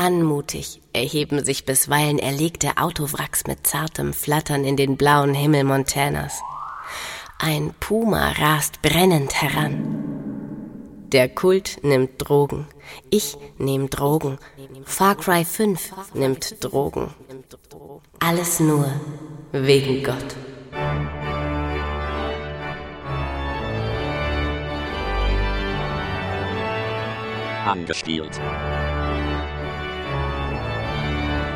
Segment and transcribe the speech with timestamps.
[0.00, 6.40] Anmutig erheben sich bisweilen erlegte Autowracks mit zartem Flattern in den blauen Himmel Montanas.
[7.38, 11.04] Ein Puma rast brennend heran.
[11.12, 12.66] Der Kult nimmt Drogen.
[13.10, 14.38] Ich nehme Drogen.
[14.86, 17.12] Far Cry 5 nimmt Drogen.
[18.20, 18.90] Alles nur
[19.52, 20.34] wegen Gott.
[27.66, 28.40] Angespielt.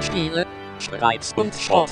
[0.05, 0.47] Spiele,
[0.79, 1.89] Streits und Schrott.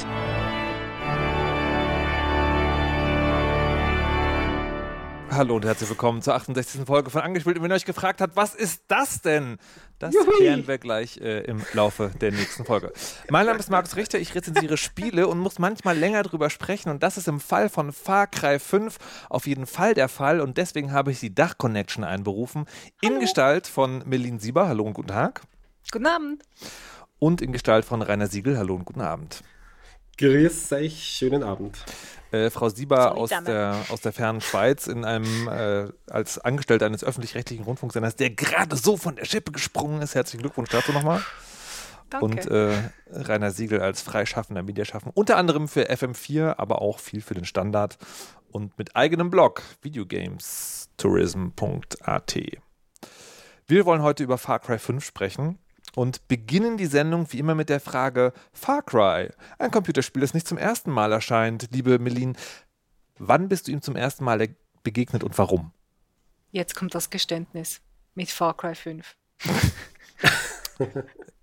[5.30, 6.82] Hallo und herzlich willkommen zur 68.
[6.84, 7.56] Folge von Angespielt.
[7.56, 9.56] Und wenn ihr euch gefragt habt, was ist das denn?
[9.98, 10.36] Das Juhui.
[10.36, 12.92] klären wir gleich äh, im Laufe der nächsten Folge.
[13.30, 17.02] Mein Name ist Markus Richter, ich rezensiere Spiele und muss manchmal länger drüber sprechen und
[17.02, 18.98] das ist im Fall von Far Cry 5
[19.30, 22.66] auf jeden Fall der Fall und deswegen habe ich die Dach Connection einberufen
[23.00, 24.68] in Gestalt von Melin Sieber.
[24.68, 25.40] Hallo und guten Tag.
[25.90, 26.42] Guten Abend
[27.22, 28.58] und in Gestalt von Rainer Siegel.
[28.58, 29.44] Hallo und guten Abend.
[30.18, 31.78] Grüß euch, schönen Abend.
[32.32, 37.04] Äh, Frau Sieber aus der, aus der fernen Schweiz in einem äh, als Angestellte eines
[37.04, 40.16] öffentlich-rechtlichen Rundfunksenders, der gerade so von der Schippe gesprungen ist.
[40.16, 41.22] Herzlichen Glückwunsch dazu nochmal.
[42.10, 42.24] Danke.
[42.24, 47.34] Und äh, Rainer Siegel als freischaffender Mediaschaffender, unter anderem für FM4, aber auch viel für
[47.34, 47.98] den Standard
[48.50, 52.40] und mit eigenem Blog videogamestourism.at.
[53.68, 55.60] Wir wollen heute über Far Cry 5 sprechen
[55.96, 60.48] und beginnen die Sendung wie immer mit der Frage Far Cry, ein Computerspiel, das nicht
[60.48, 61.68] zum ersten Mal erscheint.
[61.72, 62.36] Liebe Melin,
[63.18, 64.48] wann bist du ihm zum ersten Mal
[64.82, 65.72] begegnet und warum?
[66.50, 67.80] Jetzt kommt das Geständnis
[68.14, 69.16] mit Far Cry 5.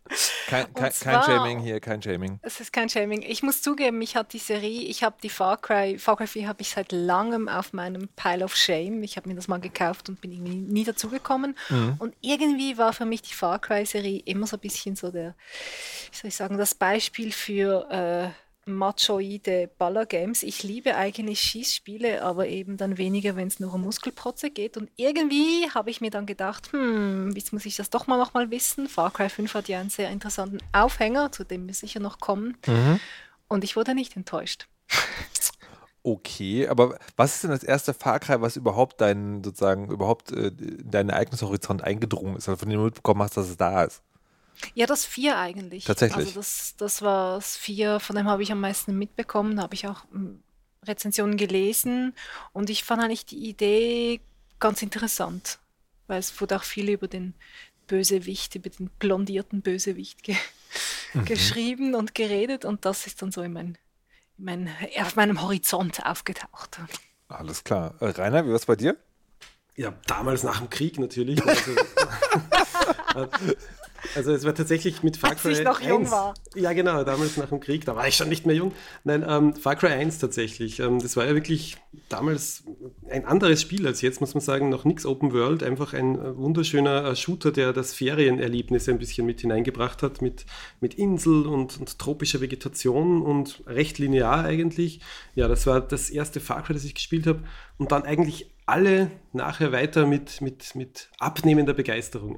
[0.49, 2.39] Kein, kein, zwar, kein, Shaming hier, kein Shaming.
[2.41, 3.21] Es ist kein Shaming.
[3.21, 6.47] Ich muss zugeben, ich habe die Serie, ich habe die Far Cry, Far Cry 4
[6.47, 9.03] habe ich seit langem auf meinem Pile of Shame.
[9.03, 11.55] Ich habe mir das mal gekauft und bin irgendwie nie dazugekommen.
[11.69, 11.95] Mhm.
[11.99, 15.35] Und irgendwie war für mich die Far Cry Serie immer so ein bisschen so der,
[16.11, 20.43] wie soll ich sagen, das Beispiel für äh, machoide Baller-Games.
[20.43, 24.77] Ich liebe eigentlich Schießspiele, aber eben dann weniger, wenn es nur um Muskelprotze geht.
[24.77, 28.33] Und irgendwie habe ich mir dann gedacht, hm, jetzt muss ich das doch mal noch
[28.33, 28.87] mal wissen.
[28.87, 32.57] Far Cry 5 hat ja einen sehr interessanten Aufhänger, zu dem wir sicher noch kommen.
[32.67, 32.99] Mhm.
[33.47, 34.67] Und ich wurde nicht enttäuscht.
[36.01, 40.51] Okay, aber was ist denn das erste Far Cry, was überhaupt deinen, sozusagen, überhaupt äh,
[40.51, 44.01] deinen Ereignishorizont eingedrungen ist, also von dem du mitbekommen hast, dass es da ist?
[44.73, 45.85] Ja, das vier eigentlich.
[45.85, 46.27] Tatsächlich.
[46.27, 49.75] Also das, das war das vier, von dem habe ich am meisten mitbekommen, da habe
[49.75, 50.41] ich auch hm,
[50.85, 52.13] Rezensionen gelesen
[52.53, 54.21] und ich fand eigentlich die Idee
[54.59, 55.59] ganz interessant,
[56.07, 57.33] weil es wurde auch viel über den
[57.87, 60.35] Bösewicht, über den blondierten Bösewicht ge
[61.13, 61.25] mhm.
[61.25, 63.77] geschrieben und geredet und das ist dann so in mein,
[64.37, 66.79] in mein, auf meinem Horizont aufgetaucht.
[67.27, 67.95] Alles klar.
[67.99, 68.97] Äh, Rainer, wie war es bei dir?
[69.75, 71.41] Ja, damals nach dem Krieg natürlich.
[73.15, 73.31] Also,
[74.15, 75.89] Also es war tatsächlich mit Far Cry Als ich noch 1.
[75.89, 76.33] jung war.
[76.55, 78.73] Ja, genau, damals nach dem Krieg, da war ich schon nicht mehr jung.
[79.03, 80.79] Nein, ähm, Far Cry 1 tatsächlich.
[80.79, 81.77] Ähm, das war ja wirklich
[82.09, 82.63] damals
[83.09, 86.37] ein anderes Spiel als jetzt, muss man sagen, noch nichts Open World, einfach ein äh,
[86.37, 90.45] wunderschöner äh, Shooter, der das Ferienerlebnis ein bisschen mit hineingebracht hat, mit,
[90.79, 95.01] mit Insel und, und tropischer Vegetation und recht linear eigentlich.
[95.35, 97.43] Ja, das war das erste Far Cry, das ich gespielt habe
[97.77, 102.37] und dann eigentlich alle nachher weiter mit, mit, mit abnehmender Begeisterung.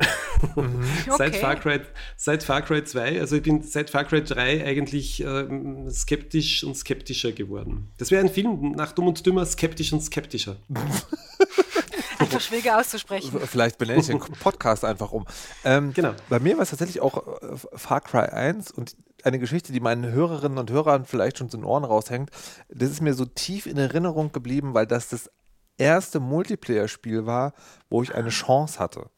[0.55, 0.81] Mhm.
[1.07, 1.17] Okay.
[1.17, 1.79] seit, Far Cry,
[2.17, 6.75] seit Far Cry 2, also ich bin seit Far Cry 3 eigentlich ähm, skeptisch und
[6.75, 7.91] skeptischer geworden.
[7.97, 10.57] Das wäre ein Film nach Dumm und Dümmer, skeptisch und skeptischer.
[12.19, 13.39] einfach schwieriger auszusprechen.
[13.45, 15.25] Vielleicht benenne ich den Podcast einfach um.
[15.63, 16.13] Ähm, genau.
[16.29, 20.11] Bei mir war es tatsächlich auch äh, Far Cry 1 und eine Geschichte, die meinen
[20.11, 22.31] Hörerinnen und Hörern vielleicht schon zu den Ohren raushängt.
[22.69, 25.29] Das ist mir so tief in Erinnerung geblieben, weil das das
[25.81, 27.53] erste Multiplayer-Spiel war,
[27.89, 29.09] wo ich eine Chance hatte.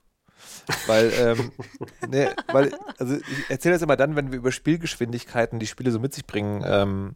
[0.87, 1.51] weil, ähm,
[2.09, 5.99] ne, weil, also ich erzähle das immer dann, wenn wir über Spielgeschwindigkeiten, die Spiele so
[5.99, 7.15] mit sich bringen, ähm,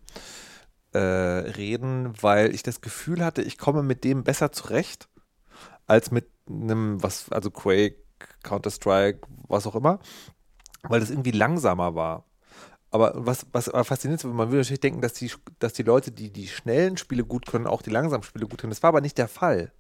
[0.93, 5.09] äh, reden, weil ich das Gefühl hatte, ich komme mit dem besser zurecht
[5.85, 7.97] als mit einem, was, also Quake,
[8.43, 9.99] Counter-Strike, was auch immer,
[10.83, 12.26] weil das irgendwie langsamer war.
[12.97, 16.31] Aber was, was faszinierend ist, man würde natürlich denken, dass die, dass die Leute, die
[16.31, 18.71] die schnellen Spiele gut können, auch die langsamen Spiele gut können.
[18.71, 19.71] Das war aber nicht der Fall.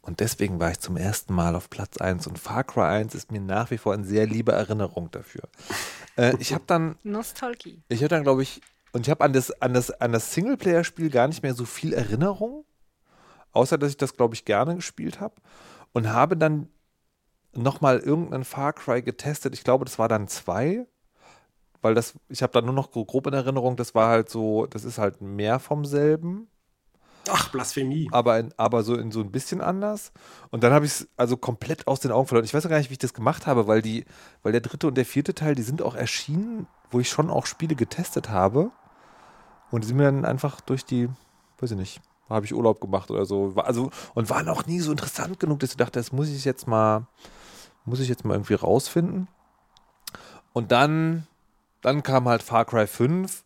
[0.00, 3.30] Und deswegen war ich zum ersten Mal auf Platz 1 und Far Cry 1 ist
[3.30, 5.42] mir nach wie vor eine sehr liebe Erinnerung dafür.
[6.16, 6.96] Äh, ich habe dann.
[7.02, 7.82] Nostalgie.
[7.88, 8.62] Ich habe dann, glaube ich,
[8.92, 11.92] und ich habe an das, an das, an das Singleplayer-Spiel gar nicht mehr so viel
[11.92, 12.64] Erinnerung,
[13.52, 15.34] außer dass ich das, glaube ich, gerne gespielt habe.
[15.92, 16.70] Und habe dann
[17.52, 19.52] nochmal irgendeinen Far Cry getestet.
[19.52, 20.86] Ich glaube, das war dann zwei
[21.84, 24.84] weil das, ich habe da nur noch grob in Erinnerung, das war halt so, das
[24.84, 26.48] ist halt mehr vom selben.
[27.28, 28.08] Ach, Blasphemie.
[28.10, 30.10] Aber, in, aber so in so ein bisschen anders.
[30.50, 32.46] Und dann habe ich es also komplett aus den Augen verloren.
[32.46, 34.06] Ich weiß gar nicht, wie ich das gemacht habe, weil die,
[34.42, 37.44] weil der dritte und der vierte Teil, die sind auch erschienen, wo ich schon auch
[37.44, 38.70] Spiele getestet habe.
[39.70, 41.10] Und die sind mir dann einfach durch die,
[41.58, 43.52] weiß ich nicht, habe ich Urlaub gemacht oder so.
[43.56, 46.66] Also, und waren auch nie so interessant genug, dass ich dachte, das muss ich jetzt
[46.66, 47.06] mal,
[47.84, 49.28] muss ich jetzt mal irgendwie rausfinden.
[50.54, 51.26] Und dann,
[51.84, 53.44] dann kam halt Far Cry 5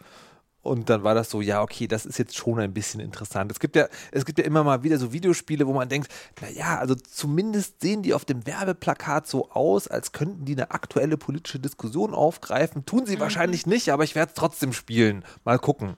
[0.62, 3.50] und dann war das so, ja, okay, das ist jetzt schon ein bisschen interessant.
[3.50, 6.78] Es gibt ja, es gibt ja immer mal wieder so Videospiele, wo man denkt, naja,
[6.78, 11.58] also zumindest sehen die auf dem Werbeplakat so aus, als könnten die eine aktuelle politische
[11.58, 12.86] Diskussion aufgreifen.
[12.86, 13.20] Tun sie mhm.
[13.20, 15.24] wahrscheinlich nicht, aber ich werde es trotzdem spielen.
[15.44, 15.96] Mal gucken.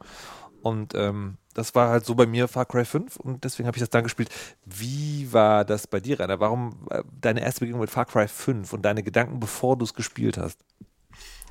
[0.62, 3.82] Und ähm, das war halt so bei mir Far Cry 5 und deswegen habe ich
[3.82, 4.30] das dann gespielt.
[4.64, 6.38] Wie war das bei dir, Rainer?
[6.38, 9.94] Warum äh, deine erste Begegnung mit Far Cry 5 und deine Gedanken, bevor du es
[9.94, 10.60] gespielt hast?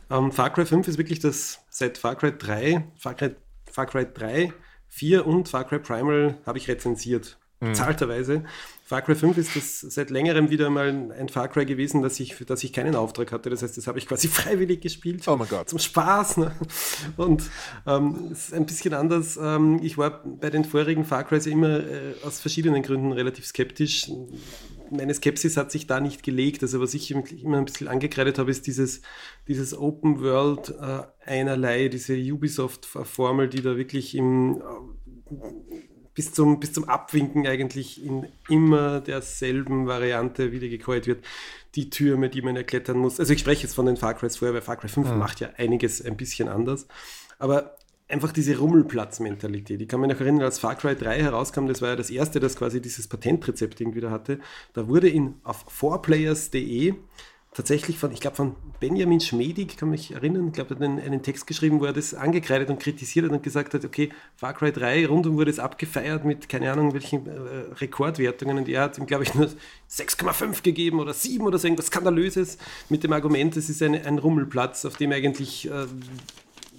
[0.09, 3.35] Ähm, Far Cry 5 ist wirklich das seit Far Cry 3, Far Cry,
[3.71, 4.53] Far Cry 3,
[4.88, 7.38] 4 und Far Cry Primal habe ich rezensiert.
[7.61, 7.67] Mhm.
[7.67, 8.44] Bezahlterweise.
[8.85, 12.33] Far Cry 5 ist das seit längerem wieder mal ein Far Cry gewesen, dass ich,
[12.33, 13.50] für das ich keinen Auftrag hatte.
[13.51, 15.27] Das heißt, das habe ich quasi freiwillig gespielt.
[15.27, 15.69] Oh mein Gott.
[15.69, 16.38] Zum Spaß.
[16.38, 16.56] Ne?
[17.17, 17.44] Und
[17.85, 19.38] ähm, es ist ein bisschen anders.
[19.38, 24.09] Ähm, ich war bei den vorigen Far Crys immer äh, aus verschiedenen Gründen relativ skeptisch.
[24.91, 26.62] Meine Skepsis hat sich da nicht gelegt.
[26.63, 29.01] Also was ich immer ein bisschen angekreidet habe, ist dieses,
[29.47, 35.36] dieses Open World äh, einerlei, diese Ubisoft-Formel, die da wirklich im äh,
[36.19, 41.24] bis zum, bis zum Abwinken eigentlich in immer derselben Variante wieder gekäut wird.
[41.75, 43.19] Die Türme, die man erklettern muss.
[43.19, 45.18] Also ich spreche jetzt von den Far Crys vorher, weil Far Cry 5 mhm.
[45.18, 46.88] macht ja einiges ein bisschen anders.
[47.38, 47.77] Aber
[48.09, 49.81] einfach diese Rummelplatz-Mentalität.
[49.81, 52.39] Ich kann mich noch erinnern, als Far Cry 3 herauskam, das war ja das erste,
[52.39, 54.39] das quasi dieses Patentrezept irgendwie wieder hatte.
[54.73, 56.95] Da wurde in, auf 4players.de
[57.53, 61.23] tatsächlich von, ich glaube, von Benjamin Schmedig, kann mich erinnern, ich glaube, hat einen, einen,
[61.23, 64.71] Text geschrieben, wo er das angekreidet und kritisiert hat und gesagt hat, okay, Far Cry
[64.71, 67.31] 3, rundum wurde es abgefeiert mit, keine Ahnung, welchen äh,
[67.75, 69.47] Rekordwertungen und er hat ihm, glaube ich, nur
[69.89, 72.59] 6,5 gegeben oder 7 oder so irgendwas Skandalöses
[72.89, 75.88] mit dem Argument, es ist eine, ein Rummelplatz, auf dem eigentlich äh,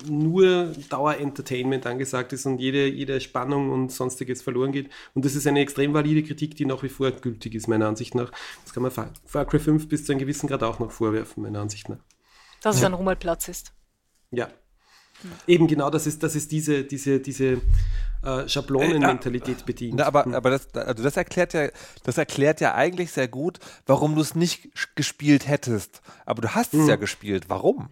[0.08, 4.90] nur Dauer-Entertainment angesagt ist und jede, jede Spannung und sonstiges verloren geht.
[5.14, 8.14] Und das ist eine extrem valide Kritik, die nach wie vor gültig ist, meiner Ansicht
[8.14, 8.32] nach.
[8.64, 11.60] Das kann man Far Cry 5 bis zu einem gewissen Grad auch noch vorwerfen, meiner
[11.60, 11.98] Ansicht nach.
[12.62, 13.72] Dass es ein Rummelplatz ist.
[14.30, 14.48] Ja.
[15.46, 17.60] Eben genau, das ist, das ist diese, diese, diese
[18.22, 19.96] äh, Schablonenmentalität bedient.
[19.96, 21.68] Na, aber, aber das, also das erklärt ja,
[22.04, 26.00] das erklärt ja eigentlich sehr gut, warum du es nicht gespielt hättest.
[26.24, 26.88] Aber du hast es hm.
[26.88, 27.46] ja gespielt.
[27.48, 27.90] Warum?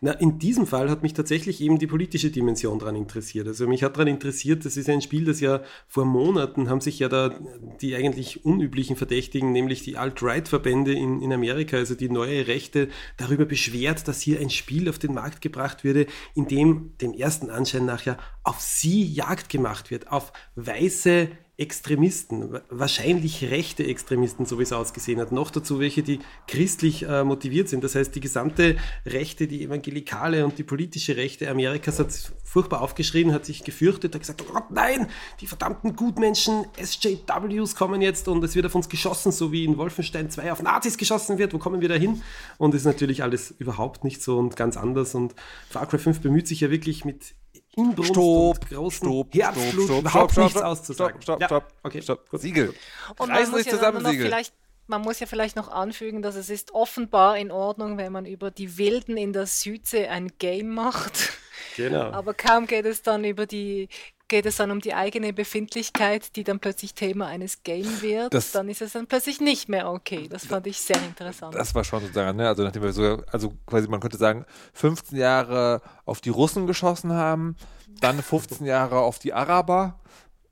[0.00, 3.46] Na, in diesem Fall hat mich tatsächlich eben die politische Dimension daran interessiert.
[3.46, 6.98] Also mich hat daran interessiert, das ist ein Spiel, das ja vor Monaten haben sich
[6.98, 7.38] ja da
[7.80, 12.88] die eigentlich unüblichen Verdächtigen, nämlich die Alt-Right-Verbände in, in Amerika, also die neue Rechte,
[13.18, 17.50] darüber beschwert, dass hier ein Spiel auf den Markt gebracht würde, in dem dem ersten
[17.50, 24.58] Anschein nach ja auf sie Jagd gemacht wird, auf weiße Extremisten, wahrscheinlich rechte Extremisten, so
[24.58, 25.32] wie es ausgesehen hat.
[25.32, 27.82] Noch dazu welche, die christlich äh, motiviert sind.
[27.82, 28.76] Das heißt, die gesamte
[29.06, 32.12] Rechte, die evangelikale und die politische Rechte Amerikas hat
[32.44, 35.08] furchtbar aufgeschrien, hat sich gefürchtet, hat gesagt, oh Gott, nein,
[35.40, 39.78] die verdammten Gutmenschen, SJWs kommen jetzt und es wird auf uns geschossen, so wie in
[39.78, 41.54] Wolfenstein 2 auf Nazis geschossen wird.
[41.54, 42.20] Wo kommen wir da hin?
[42.58, 45.14] Und es ist natürlich alles überhaupt nicht so und ganz anders.
[45.14, 45.34] Und
[45.70, 47.34] Far Cry 5 bemüht sich ja wirklich mit
[47.76, 51.22] Inbrunst stopp, und großen stopp, Herzblut stopp, überhaupt stopp, nichts auszusagen.
[51.22, 52.02] Stopp, stopp, stopp, okay.
[52.02, 52.26] stopp.
[52.32, 52.74] Siegel.
[53.18, 54.26] Und man muss, ja zusammen, Siegel.
[54.26, 54.54] Vielleicht,
[54.86, 58.50] man muss ja vielleicht noch anfügen, dass es ist offenbar in Ordnung, wenn man über
[58.50, 61.32] die Wilden in der Südsee ein Game macht.
[61.76, 62.10] Genau.
[62.12, 63.88] Aber kaum geht es dann über die
[64.28, 68.52] geht es dann um die eigene Befindlichkeit, die dann plötzlich Thema eines Game wird, das,
[68.52, 70.28] dann ist es dann plötzlich nicht mehr okay.
[70.28, 71.54] Das fand ich sehr interessant.
[71.54, 72.48] Das war schon sozusagen, ne?
[72.48, 77.12] also nachdem wir so, also quasi man könnte sagen, 15 Jahre auf die Russen geschossen
[77.12, 77.56] haben,
[78.00, 79.98] dann 15 Jahre auf die Araber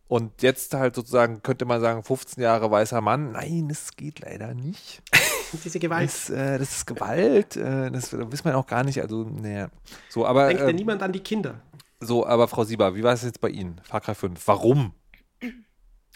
[0.07, 3.33] und jetzt halt sozusagen könnte man sagen, 15 Jahre weißer Mann.
[3.33, 5.02] Nein, es geht leider nicht.
[5.64, 6.09] Diese Gewalt.
[6.09, 7.57] Das, äh, das ist Gewalt.
[7.57, 9.00] Äh, das, das weiß man auch gar nicht.
[9.00, 9.69] Also, naja.
[10.09, 10.49] So, aber.
[10.49, 11.61] Denkt äh, denn niemand an die Kinder?
[12.00, 13.80] So, aber Frau Sieber, wie war es jetzt bei Ihnen?
[13.84, 14.46] Far Cry 5.
[14.46, 14.94] Warum?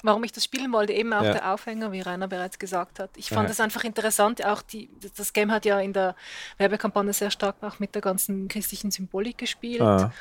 [0.03, 1.33] Warum ich das spielen wollte, eben auch ja.
[1.33, 3.11] der Aufhänger, wie Rainer bereits gesagt hat.
[3.17, 3.65] Ich fand es ja.
[3.65, 6.15] einfach interessant, auch die, das Game hat ja in der
[6.57, 9.81] Werbekampagne sehr stark auch mit der ganzen christlichen Symbolik gespielt.
[9.81, 10.13] Ah.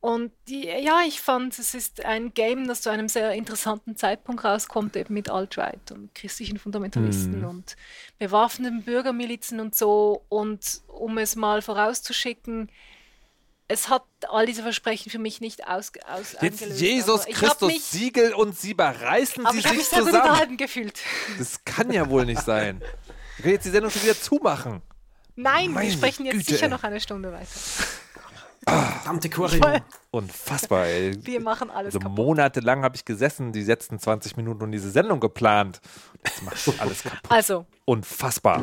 [0.00, 4.44] Und die, ja, ich fand, es ist ein Game, das zu einem sehr interessanten Zeitpunkt
[4.44, 7.48] rauskommt, eben mit Alt-Right und christlichen Fundamentalisten mhm.
[7.48, 7.76] und
[8.18, 10.22] bewaffneten Bürgermilizen und so.
[10.28, 12.70] Und um es mal vorauszuschicken,
[13.68, 16.80] es hat all diese Versprechen für mich nicht aus, aus Jetzt eingelöst.
[16.80, 20.06] Jesus Christus, mich, Siegel und Sieber, reißen Sie sich mich zusammen.
[20.14, 20.98] unterhalten gefühlt.
[21.38, 22.80] Das kann ja wohl nicht sein.
[23.36, 24.82] Wir können jetzt die Sendung schon wieder zumachen.
[25.34, 26.70] Nein, Meine wir sprechen jetzt Güte, sicher ey.
[26.70, 27.46] noch eine Stunde weiter.
[28.68, 29.60] Verdammte Choreo.
[30.10, 31.14] Unfassbar, ey.
[31.24, 32.16] Wir machen alles Also kaputt.
[32.16, 35.80] monatelang habe ich gesessen, die letzten 20 Minuten und diese Sendung geplant.
[36.24, 37.20] Jetzt machst du alles kaputt.
[37.30, 38.62] Also, Unfassbar.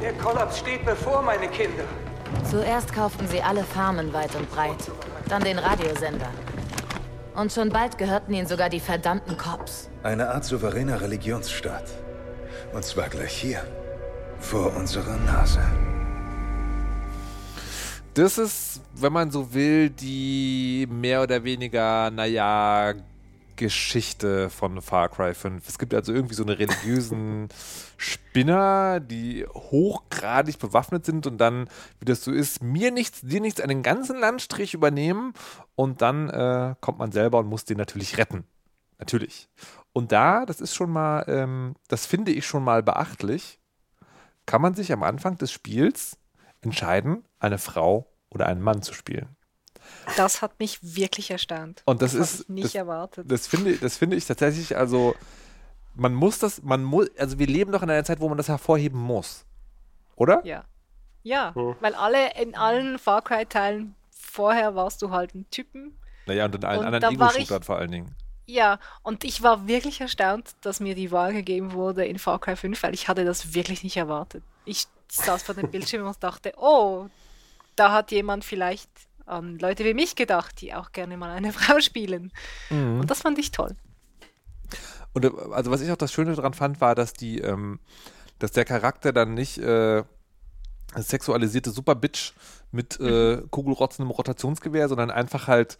[0.00, 1.84] Der Kollaps steht bevor, meine Kinder.
[2.44, 4.90] Zuerst kauften sie alle Farmen weit und breit,
[5.28, 6.30] dann den Radiosender.
[7.34, 9.90] Und schon bald gehörten ihnen sogar die verdammten Cops.
[10.02, 11.84] Eine Art souveräner Religionsstaat.
[12.72, 13.62] Und zwar gleich hier,
[14.38, 15.60] vor unserer Nase.
[18.14, 22.94] Das ist, wenn man so will, die mehr oder weniger, naja,
[23.56, 25.68] Geschichte von Far Cry 5.
[25.68, 27.48] Es gibt also irgendwie so eine religiösen
[27.96, 33.60] Spinner, die hochgradig bewaffnet sind und dann, wie das so ist, mir nichts, dir nichts,
[33.60, 35.32] einen ganzen Landstrich übernehmen
[35.74, 38.44] und dann äh, kommt man selber und muss den natürlich retten.
[38.98, 39.48] Natürlich.
[39.92, 43.58] Und da, das ist schon mal, ähm, das finde ich schon mal beachtlich,
[44.46, 46.18] kann man sich am Anfang des Spiels
[46.60, 49.35] entscheiden, eine Frau oder einen Mann zu spielen.
[50.16, 51.82] Das hat mich wirklich erstaunt.
[51.84, 53.30] Und das, hab ist ich nicht das, erwartet.
[53.30, 55.14] Das finde, das finde ich tatsächlich, also
[55.94, 58.48] man muss das, man muss, also wir leben doch in einer Zeit, wo man das
[58.48, 59.44] hervorheben muss.
[60.16, 60.44] Oder?
[60.44, 60.64] Ja.
[61.22, 65.98] Ja, weil alle in allen Far Cry-Teilen vorher warst du halt ein Typen.
[66.26, 68.14] Naja, und in allen Und anderen Ego-Shootern vor allen Dingen.
[68.46, 72.54] Ja, und ich war wirklich erstaunt, dass mir die Wahl gegeben wurde in Far Cry
[72.54, 74.44] 5, weil ich hatte das wirklich nicht erwartet.
[74.64, 77.08] Ich saß vor dem Bildschirm und dachte, oh,
[77.74, 78.88] da hat jemand vielleicht
[79.26, 82.32] an Leute wie mich gedacht, die auch gerne mal eine Frau spielen.
[82.70, 83.00] Mhm.
[83.00, 83.76] Und das fand ich toll.
[85.12, 87.80] Und äh, also was ich auch das Schöne daran fand, war, dass die, ähm,
[88.38, 90.04] dass der Charakter dann nicht äh,
[90.94, 92.34] sexualisierte Superbitch
[92.70, 95.78] mit äh, kugelrotzendem Rotationsgewehr, sondern einfach halt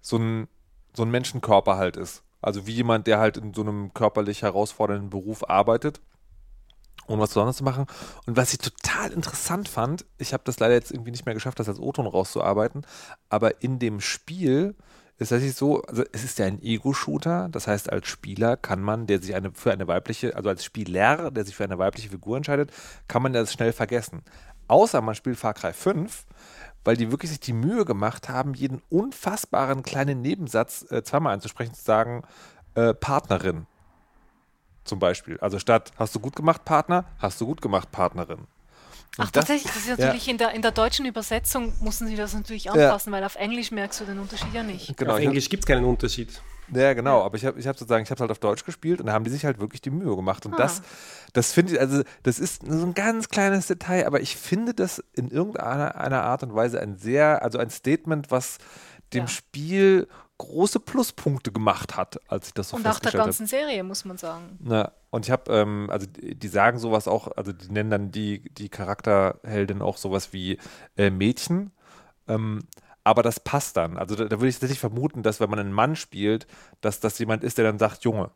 [0.00, 0.48] so ein,
[0.94, 2.22] so ein Menschenkörper halt ist.
[2.40, 6.00] Also wie jemand, der halt in so einem körperlich herausfordernden Beruf arbeitet,
[7.08, 7.86] ohne was Besonderes zu machen.
[8.26, 11.58] Und was ich total interessant fand, ich habe das leider jetzt irgendwie nicht mehr geschafft,
[11.58, 12.86] das als O-Ton rauszuarbeiten,
[13.28, 14.74] aber in dem Spiel
[15.18, 19.06] ist tatsächlich so, also es ist ja ein Ego-Shooter, das heißt, als Spieler kann man,
[19.06, 22.36] der sich eine, für eine weibliche, also als Spieler, der sich für eine weibliche Figur
[22.36, 22.70] entscheidet,
[23.08, 24.22] kann man das schnell vergessen.
[24.68, 26.24] Außer man spielt Far Cry 5,
[26.84, 31.74] weil die wirklich sich die Mühe gemacht haben, jeden unfassbaren kleinen Nebensatz äh, zweimal einzusprechen,
[31.74, 32.22] zu sagen,
[32.74, 33.66] äh, Partnerin
[34.88, 35.38] zum Beispiel.
[35.40, 38.38] Also statt hast du gut gemacht, Partner, hast du gut gemacht, Partnerin.
[39.16, 42.34] Und Ach, tatsächlich, das ist natürlich in, der, in der deutschen Übersetzung mussten sie das
[42.34, 44.96] natürlich anpassen, weil auf Englisch merkst du den Unterschied ja nicht.
[44.96, 46.40] Genau, Auf Englisch gibt es keinen Unterschied.
[46.72, 49.06] Ja, genau, aber ich habe ich hab sozusagen, ich habe halt auf Deutsch gespielt und
[49.06, 50.44] da haben die sich halt wirklich die Mühe gemacht.
[50.44, 50.58] Und Ah.
[50.58, 50.82] das,
[51.32, 55.02] das finde ich, also das ist so ein ganz kleines Detail, aber ich finde das
[55.14, 58.58] in irgendeiner einer Art und Weise ein sehr, also ein Statement, was
[59.14, 59.28] dem Ja.
[59.28, 64.04] Spiel große Pluspunkte gemacht hat, als ich das so Und auch der ganzen Serie, muss
[64.04, 64.58] man sagen.
[64.60, 68.48] Na, und ich habe, ähm, also die, sagen sowas auch, also die nennen dann die,
[68.54, 70.58] die Charakterheldin auch sowas wie
[70.96, 71.72] äh, Mädchen.
[72.28, 72.60] Ähm,
[73.04, 73.96] aber das passt dann.
[73.96, 76.46] Also da, da würde ich tatsächlich vermuten, dass wenn man einen Mann spielt,
[76.80, 78.30] dass das jemand ist, der dann sagt, Junge.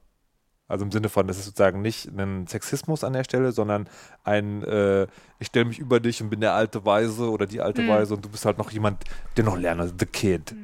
[0.67, 3.89] Also im Sinne von, das ist sozusagen nicht ein Sexismus an der Stelle, sondern
[4.25, 5.07] ein, äh,
[5.39, 8.25] ich stelle mich über dich und bin der alte Weise oder die alte Weise und
[8.25, 9.05] du bist halt noch jemand,
[9.37, 10.55] der noch lernt, also the kid,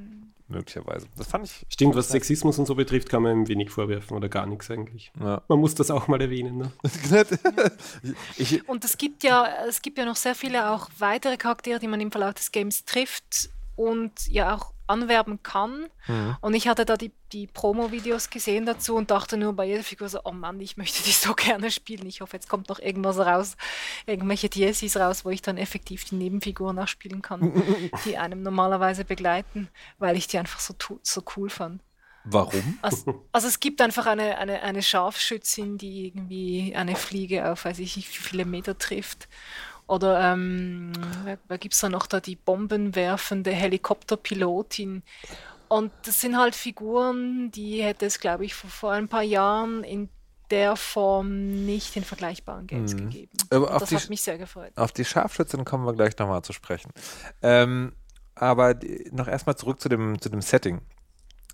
[0.49, 1.07] möglicherweise.
[1.17, 1.67] Das fand ich.
[1.69, 5.13] Stimmt, was Sexismus und so betrifft, kann man ihm wenig vorwerfen oder gar nichts eigentlich.
[5.21, 5.43] Ja.
[5.49, 6.59] Man muss das auch mal erwähnen.
[6.59, 6.73] Ne?
[8.37, 11.89] ich, Und es gibt ja, es gibt ja noch sehr viele auch weitere Charaktere, die
[11.89, 15.87] man im Verlauf des Games trifft und ja auch anwerben kann.
[16.41, 20.09] Und ich hatte da die, die Promo-Videos gesehen dazu und dachte nur bei jeder Figur
[20.09, 22.07] so, oh Mann, ich möchte die so gerne spielen.
[22.07, 23.57] Ich hoffe, jetzt kommt noch irgendwas raus,
[24.07, 27.63] irgendwelche DLCs raus, wo ich dann effektiv die Nebenfiguren auch spielen kann,
[28.05, 29.69] die einem normalerweise begleiten,
[29.99, 31.83] weil ich die einfach so, so cool fand.
[32.25, 32.79] warum?
[32.83, 37.79] Also, also es gibt einfach eine, eine, eine Scharfschützin, die irgendwie eine Fliege auf weiß
[37.79, 39.29] ich nicht wie viele Meter trifft.
[39.89, 40.93] Oder ähm,
[41.25, 45.03] wer, wer gibt es da noch da, die bombenwerfende Helikopterpilotin.
[45.69, 49.83] Und das sind halt Figuren, die hätte es, glaube ich, vor, vor ein paar Jahren
[49.85, 50.09] in
[50.51, 53.37] der Form nicht in vergleichbaren Games gegeben.
[53.51, 54.73] Und auf das die hat mich sehr gefreut.
[54.77, 56.91] Auf die Scharfschützen kommen wir gleich nochmal zu sprechen.
[57.43, 57.93] Ähm,
[58.35, 60.81] aber die, noch erstmal zurück zu dem, zu dem Setting.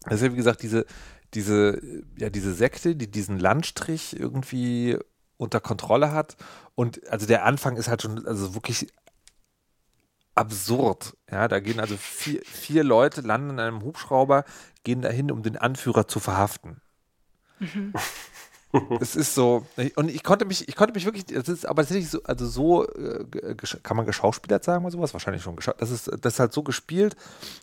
[0.04, 0.86] Das ist ja, wie gesagt, diese,
[1.34, 1.80] diese,
[2.18, 4.98] ja, diese Sekte, die diesen Landstrich irgendwie
[5.36, 6.36] unter Kontrolle hat.
[6.74, 8.88] Und also der Anfang ist halt schon, also wirklich
[10.34, 11.16] absurd.
[11.30, 14.44] Ja, da gehen also vier, vier Leute, landen in einem Hubschrauber,
[14.82, 16.80] gehen dahin, um den Anführer zu verhaften.
[19.00, 22.10] Es ist so, und ich konnte mich, ich konnte mich wirklich, das ist aber tatsächlich
[22.10, 25.12] so, also so, äh, kann man geschauspielert sagen oder sowas?
[25.12, 25.56] Wahrscheinlich schon.
[25.78, 27.14] Das ist, das ist halt so gespielt,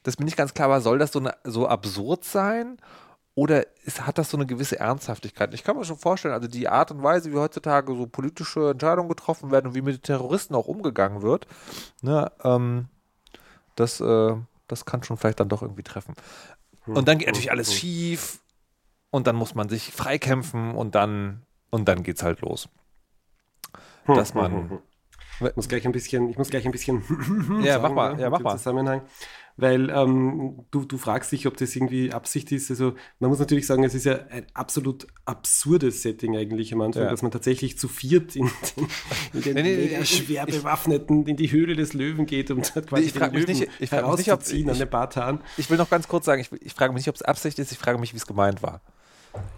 [0.03, 2.77] dass mir nicht ganz klar war, soll das so, eine, so absurd sein
[3.33, 5.53] oder ist, hat das so eine gewisse Ernsthaftigkeit?
[5.53, 9.09] Ich kann mir schon vorstellen, also die Art und Weise, wie heutzutage so politische Entscheidungen
[9.09, 11.47] getroffen werden und wie mit Terroristen auch umgegangen wird,
[12.01, 12.87] ne, ähm,
[13.75, 14.35] das, äh,
[14.67, 16.13] das kann schon vielleicht dann doch irgendwie treffen.
[16.85, 18.41] Und dann geht natürlich alles schief
[19.11, 22.69] und dann muss man sich freikämpfen und dann, und dann geht's halt los.
[24.07, 24.79] Dass man.
[25.39, 27.03] Ich muss gleich ein bisschen, ich muss gleich ein bisschen
[27.63, 28.57] ja, sagen, mach mal, ne, ja, mach mal.
[28.57, 29.01] Zusammenhang
[29.57, 32.69] weil ähm, du, du fragst dich, ob das irgendwie Absicht ist.
[32.69, 37.03] Also man muss natürlich sagen, es ist ja ein absolut absurdes Setting eigentlich am Anfang,
[37.03, 37.09] ja.
[37.09, 38.87] dass man tatsächlich zu viert in den,
[39.33, 43.01] in den nee, mega schwer bewaffneten in die Höhle des Löwen geht, um quasi nee,
[43.01, 45.41] ich frage mich nicht, ich nicht, ob, ich, an den Bartan.
[45.57, 47.71] Ich will noch ganz kurz sagen, ich, ich frage mich nicht, ob es Absicht ist,
[47.71, 48.81] ich frage mich, wie es gemeint war.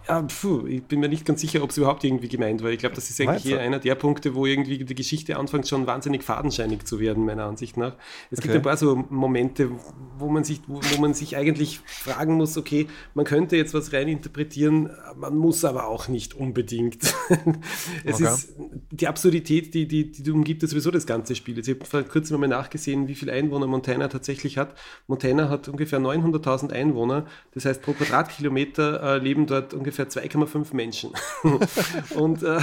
[0.06, 2.70] Ja, pfuh, ich bin mir nicht ganz sicher, ob es überhaupt irgendwie gemeint war.
[2.70, 5.86] Ich glaube, das ist eigentlich hier einer der Punkte, wo irgendwie die Geschichte anfängt schon
[5.86, 7.94] wahnsinnig fadenscheinig zu werden, meiner Ansicht nach.
[8.30, 8.48] Es okay.
[8.48, 9.70] gibt ein paar so Momente,
[10.18, 13.94] wo man, sich, wo, wo, man sich eigentlich fragen muss, okay, man könnte jetzt was
[13.94, 17.02] reininterpretieren, man muss aber auch nicht unbedingt.
[18.04, 18.24] es okay.
[18.24, 18.54] ist
[18.96, 21.56] die Absurdität, die, die, die umgibt das sowieso das ganze Spiel.
[21.56, 24.76] Jetzt, ich habe vor kurzem mal nachgesehen, wie viele Einwohner Montana tatsächlich hat.
[25.08, 27.26] Montana hat ungefähr 900.000 Einwohner.
[27.54, 31.10] Das heißt, pro Quadratkilometer äh, leben dort ungefähr 2,5 Menschen.
[32.14, 32.60] und äh,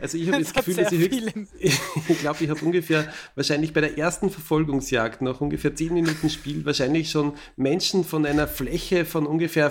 [0.00, 1.32] also ich habe das, das Gefühl, dass ich höchst,
[2.08, 6.66] ich glaube, ich habe ungefähr wahrscheinlich bei der ersten Verfolgungsjagd nach ungefähr 10 Minuten Spiel
[6.66, 9.70] wahrscheinlich schon Menschen von einer Fläche von ungefähr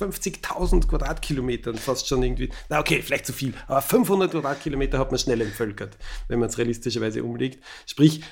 [0.00, 5.18] 50.000 Quadratkilometern fast schon irgendwie, na okay, vielleicht zu viel, aber 500 Quadratkilometer hat man
[5.18, 5.96] schnell entvölkert,
[6.28, 7.62] wenn man es realistischerweise umlegt.
[7.86, 8.22] Sprich,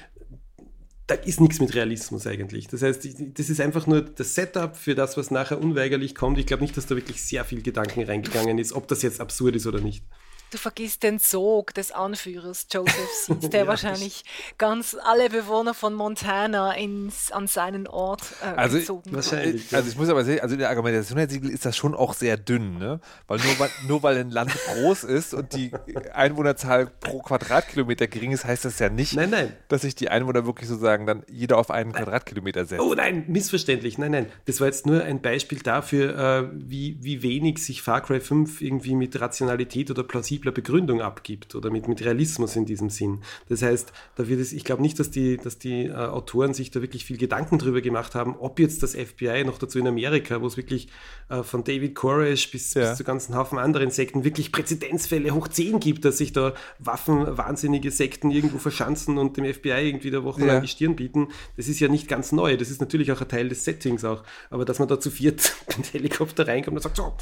[1.09, 2.69] da ist nichts mit Realismus eigentlich.
[2.69, 6.39] Das heißt, das ist einfach nur das Setup für das, was nachher unweigerlich kommt.
[6.39, 9.57] Ich glaube nicht, dass da wirklich sehr viel Gedanken reingegangen ist, ob das jetzt absurd
[9.57, 10.05] ist oder nicht.
[10.51, 12.95] Du vergisst den Sog des Anführers Joseph
[13.27, 14.25] Seeds, der ja, wahrscheinlich
[14.57, 19.97] ganz alle Bewohner von Montana ins, an seinen Ort äh, also, gezogen wahrscheinlich, Also ich
[19.97, 23.01] muss aber sagen, also in der Argumentation ist das schon auch sehr dünn, ne?
[23.27, 25.73] Weil nur, weil nur weil ein Land groß ist und die
[26.15, 29.53] Einwohnerzahl pro Quadratkilometer gering ist, heißt das ja nicht, nein, nein.
[29.69, 31.93] dass sich die Einwohner wirklich sozusagen dann jeder auf einen.
[31.99, 32.81] Quadratkilometer setzen.
[32.81, 33.99] Oh nein, missverständlich.
[33.99, 34.27] Nein, nein.
[34.47, 38.61] Das war jetzt nur ein Beispiel dafür, äh, wie, wie wenig sich Far Cry 5
[38.61, 43.21] irgendwie mit Rationalität oder plausibel plausibler Begründung abgibt oder mit, mit Realismus in diesem Sinn.
[43.49, 46.71] Das heißt, da wird es, ich glaube nicht, dass die, dass die äh, Autoren sich
[46.71, 50.41] da wirklich viel Gedanken drüber gemacht haben, ob jetzt das FBI noch dazu in Amerika,
[50.41, 50.89] wo es wirklich
[51.29, 52.89] äh, von David Koresh bis, ja.
[52.89, 57.91] bis zu ganzen Haufen anderen Sekten wirklich Präzedenzfälle hoch 10 gibt, dass sich da waffenwahnsinnige
[57.91, 60.61] Sekten irgendwo verschanzen und dem FBI irgendwie da wochenlang ja.
[60.61, 61.29] die Stirn bieten.
[61.57, 62.57] Das ist ja nicht ganz neu.
[62.57, 64.23] Das ist natürlich auch ein Teil des Settings auch.
[64.51, 67.15] Aber dass man da zu viert mit Helikopter reinkommt und sagt, so,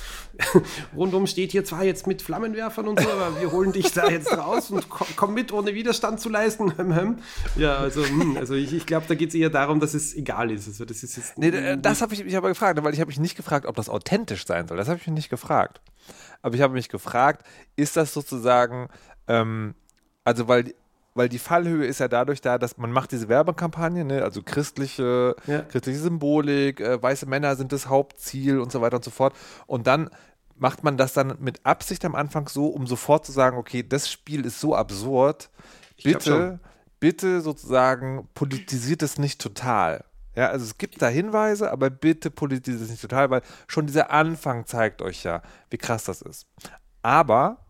[0.97, 4.37] rundum steht hier zwar jetzt mit Flammenwerfern und so, aber wir holen dich da jetzt
[4.37, 6.73] raus und komm, komm mit, ohne Widerstand zu leisten.
[7.57, 10.51] ja, also, hm, also ich, ich glaube, da geht es eher darum, dass es egal
[10.51, 10.69] ist.
[10.69, 13.21] Also das ist jetzt nee, das habe ich mich aber gefragt, weil ich habe mich
[13.21, 14.77] nicht gefragt, ob das authentisch sein soll.
[14.77, 15.81] Das habe ich mich nicht gefragt.
[16.43, 17.45] Aber ich habe mich gefragt,
[17.77, 18.89] ist das sozusagen,
[19.29, 19.75] ähm,
[20.25, 20.75] also weil
[21.17, 24.23] weil die Fallhöhe ist ja dadurch da, dass man macht diese Werbekampagne, ne?
[24.23, 25.63] also christliche, ja.
[25.63, 29.35] christliche Symbolik, äh, weiße Männer sind das Hauptziel und so weiter und so fort.
[29.67, 30.11] Und dann
[30.59, 34.11] macht man das dann mit Absicht am Anfang so, um sofort zu sagen, okay, das
[34.11, 35.51] Spiel ist so absurd,
[36.03, 36.61] bitte,
[37.01, 40.05] bitte sozusagen politisiert es nicht total.
[40.35, 44.11] Ja, also es gibt da Hinweise, aber bitte politisiert es nicht total, weil schon dieser
[44.11, 46.47] Anfang zeigt euch ja, wie krass das ist.
[47.03, 47.65] Aber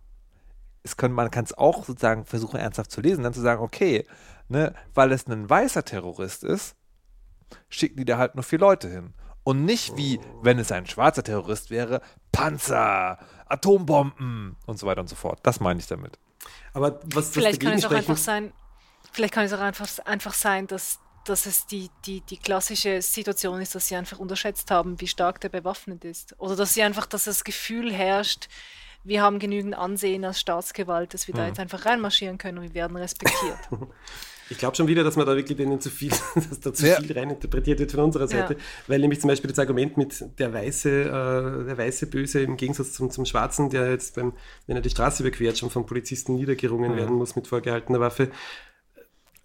[0.83, 4.07] es können, man kann es auch sozusagen versuchen, ernsthaft zu lesen, dann zu sagen, okay,
[4.49, 6.75] ne, weil es ein weißer Terrorist ist,
[7.69, 9.15] schicken die da halt nur vier Leute hin.
[9.47, 15.09] Und nicht wie, wenn es ein schwarzer Terrorist wäre, Panzer, Atombomben und so weiter und
[15.09, 15.39] so fort.
[15.45, 16.19] Das meine ich damit.
[16.73, 18.53] Aber was vielleicht kann es auch einfach sein,
[19.13, 23.61] vielleicht kann es auch einfach, einfach sein, dass, dass es die, die, die klassische Situation
[23.61, 26.35] ist, dass sie einfach unterschätzt haben, wie stark der bewaffnet ist.
[26.41, 28.49] Oder dass sie einfach, dass das Gefühl herrscht,
[29.05, 31.41] wir haben genügend Ansehen als Staatsgewalt, dass wir hm.
[31.41, 33.61] da jetzt einfach reinmarschieren können und wir werden respektiert.
[34.49, 37.01] Ich glaube schon wieder, dass man da wirklich denen zu viel, dass da zu ja.
[37.01, 38.61] viel reininterpretiert wird von unserer Seite, ja.
[38.87, 42.93] weil nämlich zum Beispiel das Argument mit der weiße, äh, der weiße Böse im Gegensatz
[42.93, 44.33] zum, zum Schwarzen, der jetzt beim,
[44.67, 46.97] wenn er die Straße überquert, schon vom Polizisten niedergerungen mhm.
[46.97, 48.31] werden muss mit vorgehaltener Waffe.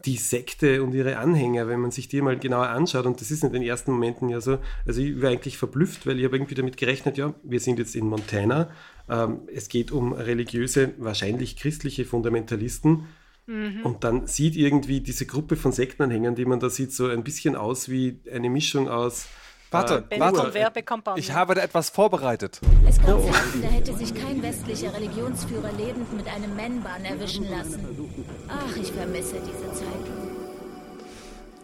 [0.05, 3.43] Die Sekte und ihre Anhänger, wenn man sich die mal genauer anschaut, und das ist
[3.43, 6.55] in den ersten Momenten ja so, also ich war eigentlich verblüfft, weil ich habe irgendwie
[6.55, 8.71] damit gerechnet, ja, wir sind jetzt in Montana,
[9.07, 13.05] ähm, es geht um religiöse, wahrscheinlich christliche Fundamentalisten,
[13.51, 13.85] Mhm.
[13.85, 17.55] Und dann sieht irgendwie diese Gruppe von Sektenanhängern, die man da sieht, so ein bisschen
[17.57, 19.27] aus wie eine Mischung aus.
[19.71, 20.51] Warte, äh, warte.
[21.15, 22.59] Ich habe da etwas vorbereitet.
[22.87, 23.31] Es kommt oh.
[23.31, 27.85] selten, da hätte sich kein westlicher Religionsführer lebend mit einem Man-Bahn erwischen lassen.
[28.49, 29.85] Ach, ich vermisse diese Zeit.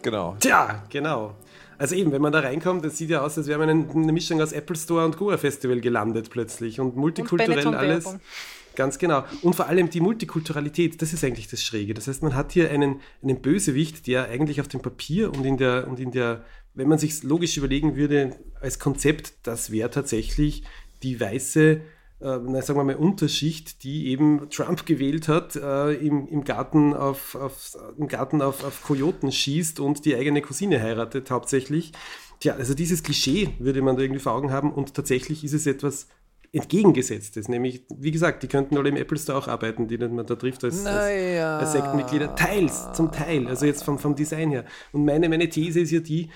[0.02, 0.36] Genau.
[0.40, 1.34] Tja, genau.
[1.78, 4.40] Also eben, wenn man da reinkommt, das sieht ja aus, als wäre man eine Mischung
[4.40, 8.16] aus Apple Store und Goa Festival gelandet plötzlich und multikulturell und alles.
[8.78, 9.24] Ganz genau.
[9.42, 11.94] Und vor allem die Multikulturalität, das ist eigentlich das Schräge.
[11.94, 15.56] Das heißt, man hat hier einen, einen Bösewicht, der eigentlich auf dem Papier und in
[15.56, 20.62] der, und in der, wenn man sich logisch überlegen würde, als Konzept, das wäre tatsächlich
[21.02, 21.80] die weiße äh,
[22.20, 27.34] na, sagen wir mal, Unterschicht, die eben Trump gewählt hat, äh, im, im Garten, auf,
[27.34, 31.90] auf, im Garten auf, auf Kojoten schießt und die eigene Cousine heiratet hauptsächlich.
[32.38, 35.66] Tja, also dieses Klischee würde man da irgendwie vor Augen haben und tatsächlich ist es
[35.66, 36.06] etwas
[36.52, 40.34] entgegengesetztes, nämlich, wie gesagt, die könnten alle im Apple Store auch arbeiten, die man da
[40.34, 41.58] trifft als, naja.
[41.58, 42.34] als, als Sektenmitglieder.
[42.34, 44.64] Teils, zum Teil, also jetzt vom, vom Design her.
[44.92, 46.30] Und meine, meine These ist ja die,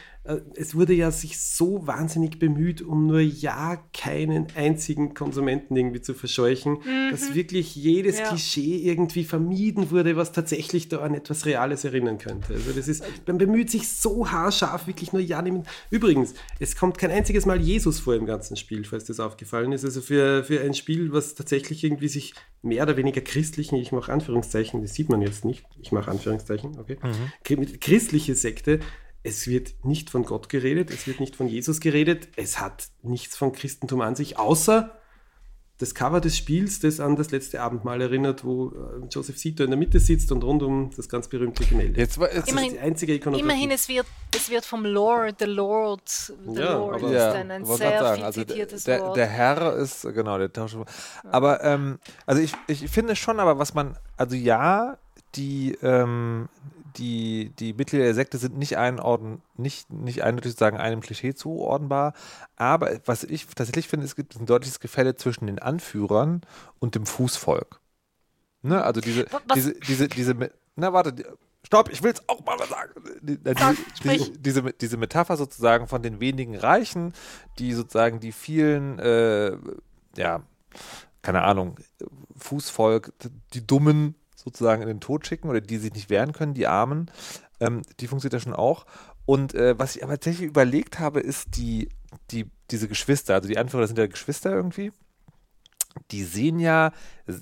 [0.55, 6.15] es wurde ja sich so wahnsinnig bemüht, um nur ja keinen einzigen Konsumenten irgendwie zu
[6.15, 7.11] verscheuchen, mhm.
[7.11, 8.29] dass wirklich jedes ja.
[8.29, 12.55] Klischee irgendwie vermieden wurde, was tatsächlich da an etwas Reales erinnern könnte.
[12.55, 15.65] Also das ist, man bemüht sich so haarscharf, wirklich nur ja nehmen.
[15.91, 19.85] Übrigens, es kommt kein einziges Mal Jesus vor im ganzen Spiel, falls das aufgefallen ist.
[19.85, 24.13] Also für, für ein Spiel, was tatsächlich irgendwie sich mehr oder weniger christlichen, ich mache
[24.13, 27.81] Anführungszeichen, das sieht man jetzt nicht, ich mache Anführungszeichen, okay, mhm.
[27.81, 28.79] christliche Sekte
[29.23, 33.37] es wird nicht von Gott geredet, es wird nicht von Jesus geredet, es hat nichts
[33.37, 34.99] von Christentum an sich, außer
[35.79, 39.71] das Cover des Spiels, das an das letzte Abendmahl erinnert, wo äh, Joseph Sito in
[39.71, 42.01] der Mitte sitzt und rund um das ganz berühmte Gemälde.
[42.01, 43.43] Jetzt, jetzt immerhin, ist die einzige Ikonografie.
[43.43, 47.65] Immerhin, es wird, es wird vom Lord, the Lord, the ja, Lord aber, ist ein
[47.65, 49.17] sehr sagen, also der, Wort.
[49.17, 50.77] Der Herr ist, genau, der Tausch.
[51.25, 54.99] Aber, ähm, also ich, ich finde schon, aber was man, also ja,
[55.35, 56.49] die, ähm,
[56.97, 62.15] die, die Mitglieder der Sekte sind nicht einordnen, nicht, nicht eindeutig sagen einem Klischee zuordnenbar.
[62.57, 66.43] Aber was ich tatsächlich finde, es gibt ein deutliches Gefälle zwischen den Anführern
[66.79, 67.81] und dem Fußvolk.
[68.63, 68.83] Ne?
[68.83, 71.15] Also diese, diese, diese, diese, na warte,
[71.65, 72.93] stopp, ich will es auch mal sagen.
[73.21, 73.55] Die, die,
[74.05, 77.13] die, diese, diese Metapher sozusagen von den wenigen Reichen,
[77.59, 79.57] die sozusagen die vielen, äh,
[80.17, 80.43] ja,
[81.23, 81.77] keine Ahnung,
[82.37, 83.13] Fußvolk,
[83.55, 87.11] die Dummen sozusagen in den Tod schicken oder die sich nicht wehren können, die Armen.
[87.61, 88.87] Ähm, die funktioniert ja schon auch.
[89.25, 91.89] Und äh, was ich aber tatsächlich überlegt habe, ist die,
[92.31, 94.93] die, diese Geschwister, also die Anführer sind ja Geschwister irgendwie.
[96.11, 96.93] Die sehen ja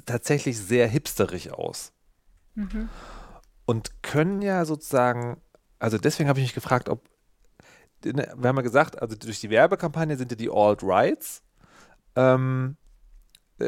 [0.04, 1.92] tatsächlich sehr hipsterig aus.
[2.54, 2.88] Mhm.
[3.64, 5.40] Und können ja sozusagen,
[5.78, 7.08] also deswegen habe ich mich gefragt, ob,
[8.04, 11.42] ne, wir haben ja gesagt, also durch die Werbekampagne sind ja die Alt-Rights
[12.16, 12.76] ähm,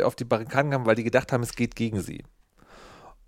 [0.02, 2.24] auf die Barrikaden gegangen, weil die gedacht haben, es geht gegen sie.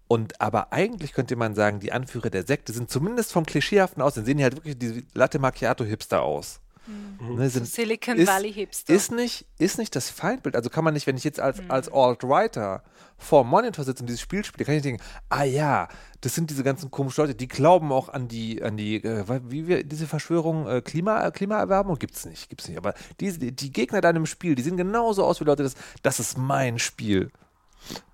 [0.07, 4.25] Und aber eigentlich könnte man sagen, die Anführer der Sekte sind zumindest vom klischeehaften Aussehen,
[4.25, 6.61] sehen die halt wirklich die Latte Macchiato Hipster aus.
[6.87, 7.37] Mhm.
[7.37, 8.93] Ne, sind, so Silicon ist, Valley Hipster.
[8.93, 10.57] Ist nicht, ist nicht das Feindbild.
[10.57, 11.71] Also kann man nicht, wenn ich jetzt als, mhm.
[11.71, 12.83] als Alt-Writer
[13.17, 15.89] vor Monitor sitze und dieses Spiel spiele, kann ich denken, ah ja,
[16.21, 19.67] das sind diese ganzen komischen Leute, die glauben auch an die, an die, äh, wie
[19.67, 22.77] wir, diese Verschwörung, äh, Klima, Klimaerwärmung gibt's nicht, gibt's nicht.
[22.77, 26.37] Aber die, die Gegner deinem Spiel, die sehen genauso aus wie Leute, das, das ist
[26.37, 27.31] mein Spiel.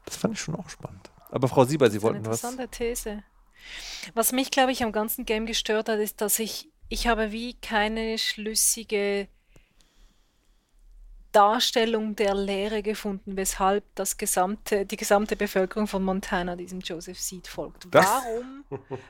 [0.05, 1.10] Das fand ich schon auch spannend.
[1.31, 2.43] Aber Frau Sieber, Sie wollten was.
[2.45, 3.23] Interessante These.
[4.14, 7.55] Was mich, glaube ich, am ganzen Game gestört hat, ist, dass ich, ich habe wie
[7.55, 9.29] keine schlüssige
[11.33, 17.47] Darstellung der Lehre gefunden, weshalb das gesamte, die gesamte Bevölkerung von Montana diesem Joseph Seed
[17.47, 17.87] folgt.
[17.93, 18.64] Warum,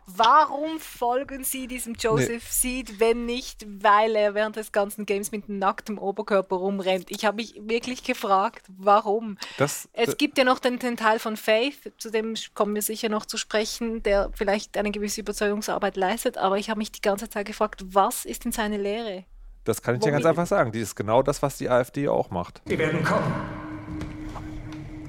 [0.06, 2.50] warum folgen sie diesem Joseph nee.
[2.50, 7.10] Seed, wenn nicht, weil er während des ganzen Games mit nacktem Oberkörper rumrennt?
[7.10, 9.38] Ich habe mich wirklich gefragt, warum.
[9.56, 13.08] Das, es gibt ja noch den, den Teil von Faith, zu dem kommen wir sicher
[13.08, 17.28] noch zu sprechen, der vielleicht eine gewisse Überzeugungsarbeit leistet, aber ich habe mich die ganze
[17.28, 19.24] Zeit gefragt, was ist denn seine Lehre?
[19.70, 20.72] Das kann ich dir ganz einfach sagen.
[20.72, 22.60] Die ist genau das, was die AfD auch macht.
[22.68, 23.32] Die werden kommen.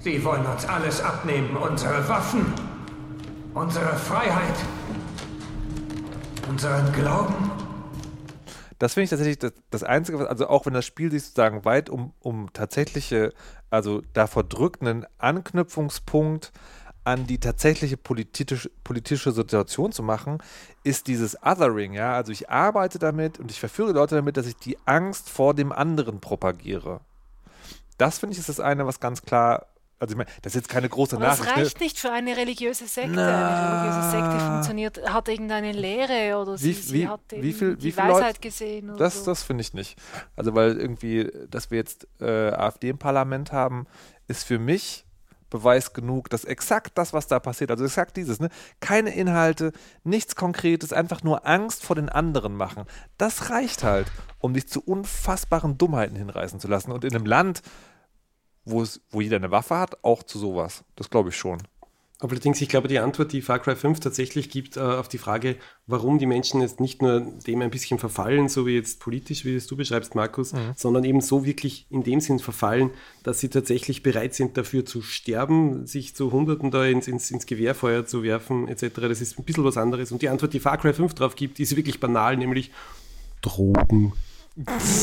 [0.02, 1.58] Sie wollen uns alles abnehmen.
[1.58, 2.54] Unsere Waffen,
[3.56, 4.54] unsere Freiheit,
[6.48, 7.50] unseren Glauben.
[8.78, 11.66] Das finde ich tatsächlich das, das Einzige, was, also auch wenn das Spiel sich sozusagen
[11.66, 13.34] weit um, um tatsächliche,
[13.72, 16.52] also davor drückt, einen Anknüpfungspunkt
[17.12, 20.40] an die tatsächliche politische, politische Situation zu machen,
[20.84, 22.14] ist dieses Othering, ja.
[22.14, 25.72] Also ich arbeite damit und ich verführe Leute damit, dass ich die Angst vor dem
[25.72, 27.02] anderen propagiere.
[27.98, 29.68] Das finde ich ist das eine, was ganz klar
[30.00, 31.52] also ich meine, das ist jetzt keine große Aber Nachricht.
[31.52, 31.84] Das reicht ne?
[31.84, 33.12] nicht für eine religiöse Sekte.
[33.12, 37.76] Na, eine religiöse Sekte funktioniert, hat irgendeine Lehre oder sie, wie, sie hat wie viel,
[37.76, 38.98] die Weisheit Leute, gesehen.
[38.98, 39.26] das so.
[39.26, 40.00] das finde ich nicht.
[40.36, 43.86] Also weil irgendwie, dass wir jetzt äh, AfD im Parlament haben,
[44.28, 45.06] ist für mich
[45.52, 50.36] Beweis genug, dass exakt das, was da passiert, also exakt dieses, ne, keine Inhalte, nichts
[50.36, 52.86] Konkretes, einfach nur Angst vor den anderen machen,
[53.20, 56.92] das reicht halt, um dich zu unfassbaren Dummheiten hinreißen zu lassen.
[56.92, 57.62] Und in einem Land,
[58.66, 60.84] wo, wo jeder eine Waffe hat, auch zu sowas.
[60.96, 61.62] Das glaube ich schon.
[62.22, 65.56] Allerdings, ich glaube, die Antwort, die Far Cry 5 tatsächlich gibt äh, auf die Frage,
[65.88, 69.56] warum die Menschen jetzt nicht nur dem ein bisschen verfallen, so wie jetzt politisch, wie
[69.56, 70.74] es du beschreibst, Markus, mhm.
[70.76, 72.92] sondern eben so wirklich in dem Sinn verfallen,
[73.24, 77.48] dass sie tatsächlich bereit sind, dafür zu sterben, sich zu Hunderten da ins, ins, ins
[77.48, 79.02] Gewehrfeuer zu werfen, etc.
[79.02, 80.12] Das ist ein bisschen was anderes.
[80.12, 82.70] Und die Antwort, die Far Cry 5 drauf gibt, ist wirklich banal, nämlich
[83.42, 84.14] Drogen.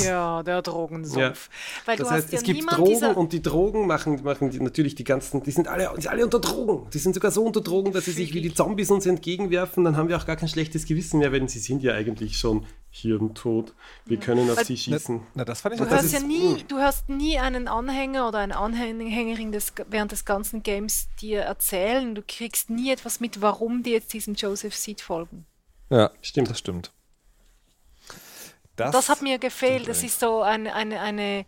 [0.04, 1.18] Ja, der Drogensumpf.
[1.18, 1.86] Ja.
[1.86, 5.04] Weil das heißt, ja es gibt Drogen und die Drogen machen, machen die, natürlich die
[5.04, 6.90] ganzen, die sind alle, die sind alle unter Drogen.
[6.90, 9.84] Die sind sogar so unter Drogen, dass sie sich wie die Zombies uns entgegenwerfen.
[9.84, 12.66] Dann haben wir auch gar kein schlechtes Gewissen mehr, denn sie sind ja eigentlich schon
[12.90, 13.74] hirntot.
[14.04, 15.20] Wir können auf Weil, sie schießen.
[15.34, 18.56] Na, das fand ich du, hörst ja nie, du hörst nie einen Anhänger oder eine
[18.56, 22.14] Anhängerin des, während des ganzen Games dir erzählen.
[22.14, 25.46] Du kriegst nie etwas mit, warum die jetzt diesem Joseph Seed folgen.
[25.90, 26.92] Ja, stimmt, das stimmt.
[28.78, 29.88] Das, das hat mir gefehlt.
[29.88, 31.44] Das ist so eine, eine, eine,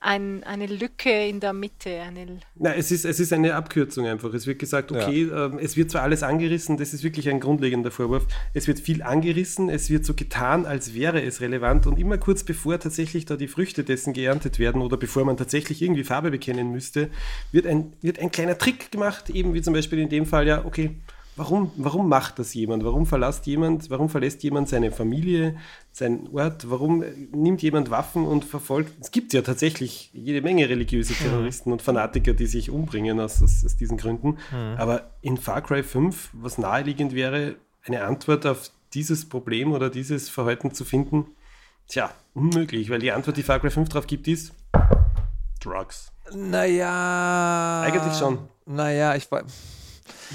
[0.00, 2.00] ein, eine Lücke in der Mitte.
[2.00, 4.32] Eine Nein, es ist, es ist eine Abkürzung einfach.
[4.32, 5.46] Es wird gesagt, okay, ja.
[5.46, 8.26] ähm, es wird zwar alles angerissen, das ist wirklich ein grundlegender Vorwurf.
[8.54, 12.44] Es wird viel angerissen, es wird so getan, als wäre es relevant und immer kurz
[12.44, 16.72] bevor tatsächlich da die Früchte dessen geerntet werden oder bevor man tatsächlich irgendwie Farbe bekennen
[16.72, 17.10] müsste,
[17.52, 20.64] wird ein, wird ein kleiner Trick gemacht, eben wie zum Beispiel in dem Fall, ja,
[20.64, 20.96] okay,
[21.40, 22.84] Warum, warum macht das jemand?
[22.84, 25.56] Warum verlässt jemand, warum verlässt jemand seine Familie,
[25.90, 26.68] seinen Ort?
[26.68, 28.92] Warum nimmt jemand Waffen und verfolgt?
[29.00, 33.64] Es gibt ja tatsächlich jede Menge religiöse Terroristen und Fanatiker, die sich umbringen aus, aus,
[33.64, 34.36] aus diesen Gründen.
[34.52, 34.76] Mhm.
[34.76, 37.54] Aber in Far Cry 5, was naheliegend wäre,
[37.86, 41.24] eine Antwort auf dieses Problem oder dieses Verhalten zu finden,
[41.88, 44.52] tja, unmöglich, weil die Antwort, die Far Cry 5 drauf gibt, ist
[45.58, 46.12] Drugs.
[46.34, 47.80] Naja.
[47.80, 48.40] Eigentlich schon.
[48.66, 49.79] Naja, ich weiß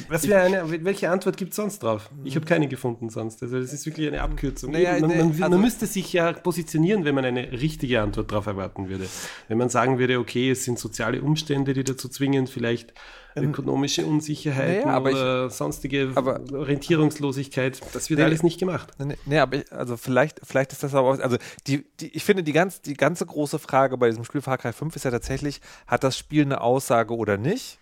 [0.10, 2.10] was wäre eine, welche Antwort gibt es sonst drauf?
[2.24, 3.42] Ich habe keine gefunden sonst.
[3.42, 4.72] Also das ist wirklich eine Abkürzung.
[4.72, 8.48] Naja, man, man, also, man, müsste sich ja positionieren, wenn man eine richtige Antwort darauf
[8.48, 9.08] erwarten würde.
[9.48, 12.94] Wenn man sagen würde, okay, es sind soziale Umstände, die dazu zwingen, vielleicht
[13.36, 17.82] ähm, ökonomische Unsicherheiten naja, oder ich, sonstige aber, Orientierungslosigkeit.
[17.94, 18.94] Das wird nee, alles nicht gemacht.
[18.98, 22.24] Nee, nee aber ich, also vielleicht, vielleicht ist das aber auch, also die, die, ich
[22.24, 25.12] finde, die, ganz, die ganze große Frage bei diesem Spiel Far Cry 5 ist ja
[25.12, 27.80] tatsächlich, hat das Spiel eine Aussage oder nicht?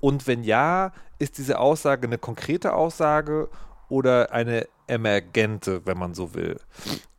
[0.00, 3.48] Und wenn ja, ist diese Aussage eine konkrete Aussage
[3.88, 6.58] oder eine emergente, wenn man so will?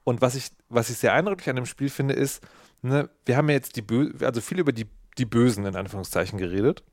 [0.04, 2.42] Und was ich, was ich sehr eindrücklich an dem Spiel finde, ist,
[2.82, 4.88] ne, wir haben ja jetzt die Bö also viel über die,
[5.18, 6.84] die Bösen in Anführungszeichen geredet,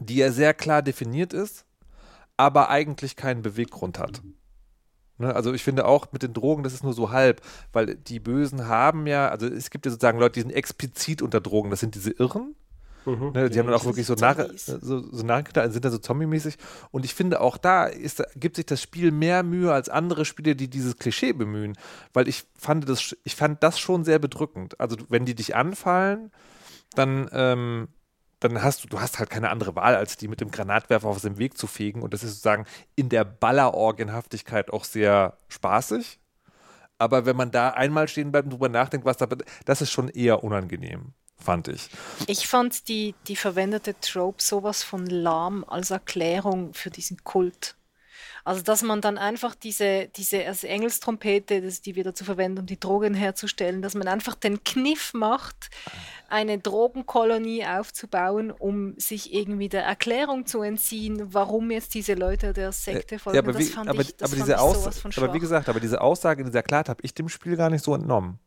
[0.00, 1.64] die ja sehr klar definiert ist,
[2.36, 4.22] aber eigentlich keinen Beweggrund hat.
[5.18, 7.40] Ne, also ich finde auch mit den Drogen, das ist nur so halb,
[7.72, 11.40] weil die Bösen haben ja, also es gibt ja sozusagen Leute, die sind explizit unter
[11.40, 12.54] Drogen, das sind diese Irren,
[13.08, 13.32] Mhm.
[13.32, 15.98] Ne, die ja, haben dann auch wirklich so, nach, so, so Nachrichten, sind dann so
[15.98, 16.56] Zombie-mäßig.
[16.90, 20.54] Und ich finde, auch da ist, gibt sich das Spiel mehr Mühe als andere Spiele,
[20.54, 21.76] die dieses Klischee bemühen.
[22.12, 24.78] Weil ich fand das, ich fand das schon sehr bedrückend.
[24.78, 26.30] Also, wenn die dich anfallen,
[26.94, 27.88] dann, ähm,
[28.40, 31.22] dann hast du, du hast halt keine andere Wahl, als die mit dem Granatwerfer auf
[31.22, 32.02] dem Weg zu fegen.
[32.02, 36.20] Und das ist sozusagen in der Ballerorgenhaftigkeit auch sehr spaßig.
[36.98, 39.26] Aber wenn man da einmal stehen bleibt und drüber nachdenkt, was da,
[39.64, 41.88] das ist schon eher unangenehm fand ich.
[42.26, 47.76] Ich fand die, die verwendete Trope sowas von lahm als Erklärung für diesen Kult.
[48.44, 52.66] Also, dass man dann einfach diese, diese also Engelstrompete, das, die wir dazu verwenden, um
[52.66, 55.68] die Drogen herzustellen, dass man einfach den Kniff macht,
[56.30, 62.72] eine Drogenkolonie aufzubauen, um sich irgendwie der Erklärung zu entziehen, warum jetzt diese Leute der
[62.72, 63.36] Sekte folgen.
[63.36, 66.46] Ja, aber, wie, aber, ich, aber diese Aussage, aber wie gesagt, aber diese Aussage in
[66.46, 68.38] dieser Klarheit habe ich dem Spiel gar nicht so entnommen.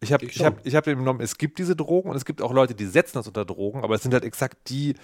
[0.00, 2.52] Ich habe ich hab, ich hab genommen, es gibt diese Drogen und es gibt auch
[2.52, 4.94] Leute, die setzen das unter Drogen, aber es sind halt exakt die,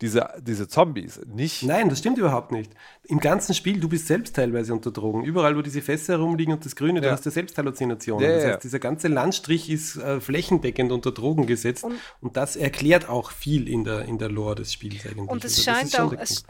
[0.00, 1.62] diese, diese Zombies, nicht.
[1.62, 2.72] Nein, das stimmt überhaupt nicht.
[3.04, 5.22] Im ganzen Spiel, du bist selbst teilweise unter Drogen.
[5.22, 7.06] Überall, wo diese Fässer herumliegen und das Grüne, ja.
[7.06, 8.28] du hast ja selbst Halluzinationen.
[8.28, 12.56] Ja, das heißt, dieser ganze Landstrich ist äh, flächendeckend unter Drogen gesetzt und, und, das
[12.56, 15.28] erklärt auch viel in der, in der Lore des Spiels eigentlich.
[15.28, 16.44] Und es also, scheint auch, es,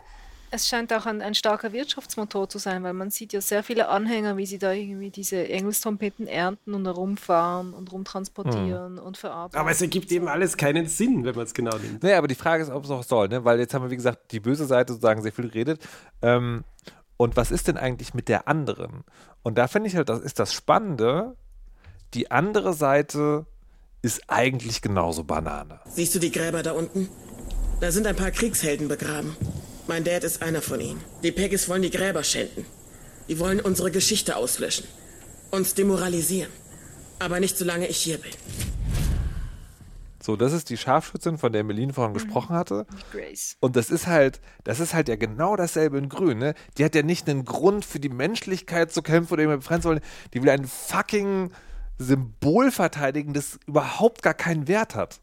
[0.54, 3.88] es scheint auch ein, ein, starker Wirtschaftsmotor zu sein, weil man sieht ja sehr viele
[3.88, 9.04] Anhänger, wie sie da irgendwie diese Engelstrompeten ernten und herumfahren und rumtransportieren hm.
[9.04, 9.58] und verarbeiten.
[9.58, 12.02] Aber es ergibt eben alles keinen Sinn, wenn man es genau nimmt.
[12.02, 13.44] Nee, aber die Frage ist, ob es auch soll, ne?
[13.44, 15.82] weil jetzt haben wir, wie gesagt, die böse Seite sozusagen sehr viel geredet.
[16.22, 16.62] Ähm,
[17.16, 19.04] und was ist denn eigentlich mit der anderen?
[19.42, 21.36] Und da finde ich halt, das ist das Spannende,
[22.14, 23.46] die andere Seite
[24.02, 25.80] ist eigentlich genauso Banane.
[25.86, 27.08] Siehst du die Gräber da unten?
[27.80, 29.36] Da sind ein paar Kriegshelden begraben.
[29.86, 31.00] Mein Dad ist einer von ihnen.
[31.22, 32.64] Die Peggies wollen die Gräber schänden.
[33.28, 34.86] Die wollen unsere Geschichte auslöschen.
[35.50, 36.50] Uns demoralisieren.
[37.18, 38.32] Aber nicht solange ich hier bin.
[40.22, 42.18] So, das ist die Scharfschützin, von der Meline vorhin mhm.
[42.18, 42.86] gesprochen hatte.
[43.12, 43.58] Grace.
[43.60, 46.54] Und das ist halt, das ist halt ja genau dasselbe in Grün, ne?
[46.78, 49.88] Die hat ja nicht einen Grund für die Menschlichkeit zu kämpfen oder jemanden befreien zu
[49.88, 50.00] wollen.
[50.32, 51.50] Die will ein fucking
[51.98, 55.20] Symbol verteidigen, das überhaupt gar keinen Wert hat.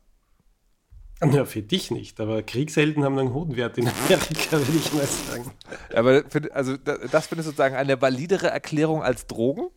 [1.23, 5.05] Ja, für dich nicht, aber Kriegshelden haben einen hohen Wert in Amerika, würde ich mal
[5.05, 5.51] sagen.
[5.93, 9.69] Aber also das findest du sozusagen eine validere Erklärung als Drogen?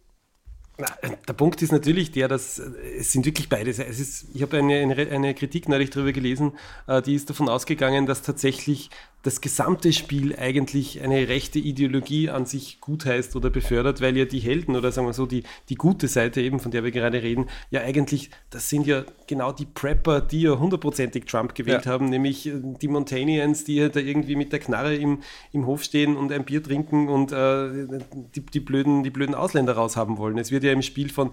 [0.76, 2.64] Der Punkt ist natürlich der, dass äh,
[2.98, 3.78] es sind wirklich beides.
[3.78, 6.52] Es ist, ich habe eine, eine, eine Kritik neulich darüber gelesen,
[6.88, 8.90] äh, die ist davon ausgegangen, dass tatsächlich
[9.24, 14.38] das gesamte Spiel eigentlich eine rechte Ideologie an sich gutheißt oder befördert, weil ja die
[14.38, 17.46] Helden oder sagen wir so, die, die gute Seite eben, von der wir gerade reden,
[17.70, 21.92] ja eigentlich, das sind ja genau die Prepper, die ja hundertprozentig Trump gewählt ja.
[21.92, 25.84] haben, nämlich äh, die Montanians, die ja da irgendwie mit der Knarre im, im Hof
[25.84, 27.88] stehen und ein Bier trinken und äh,
[28.34, 30.36] die, die, blöden, die blöden Ausländer raushaben wollen.
[30.36, 31.30] Es wird ja im Spiel von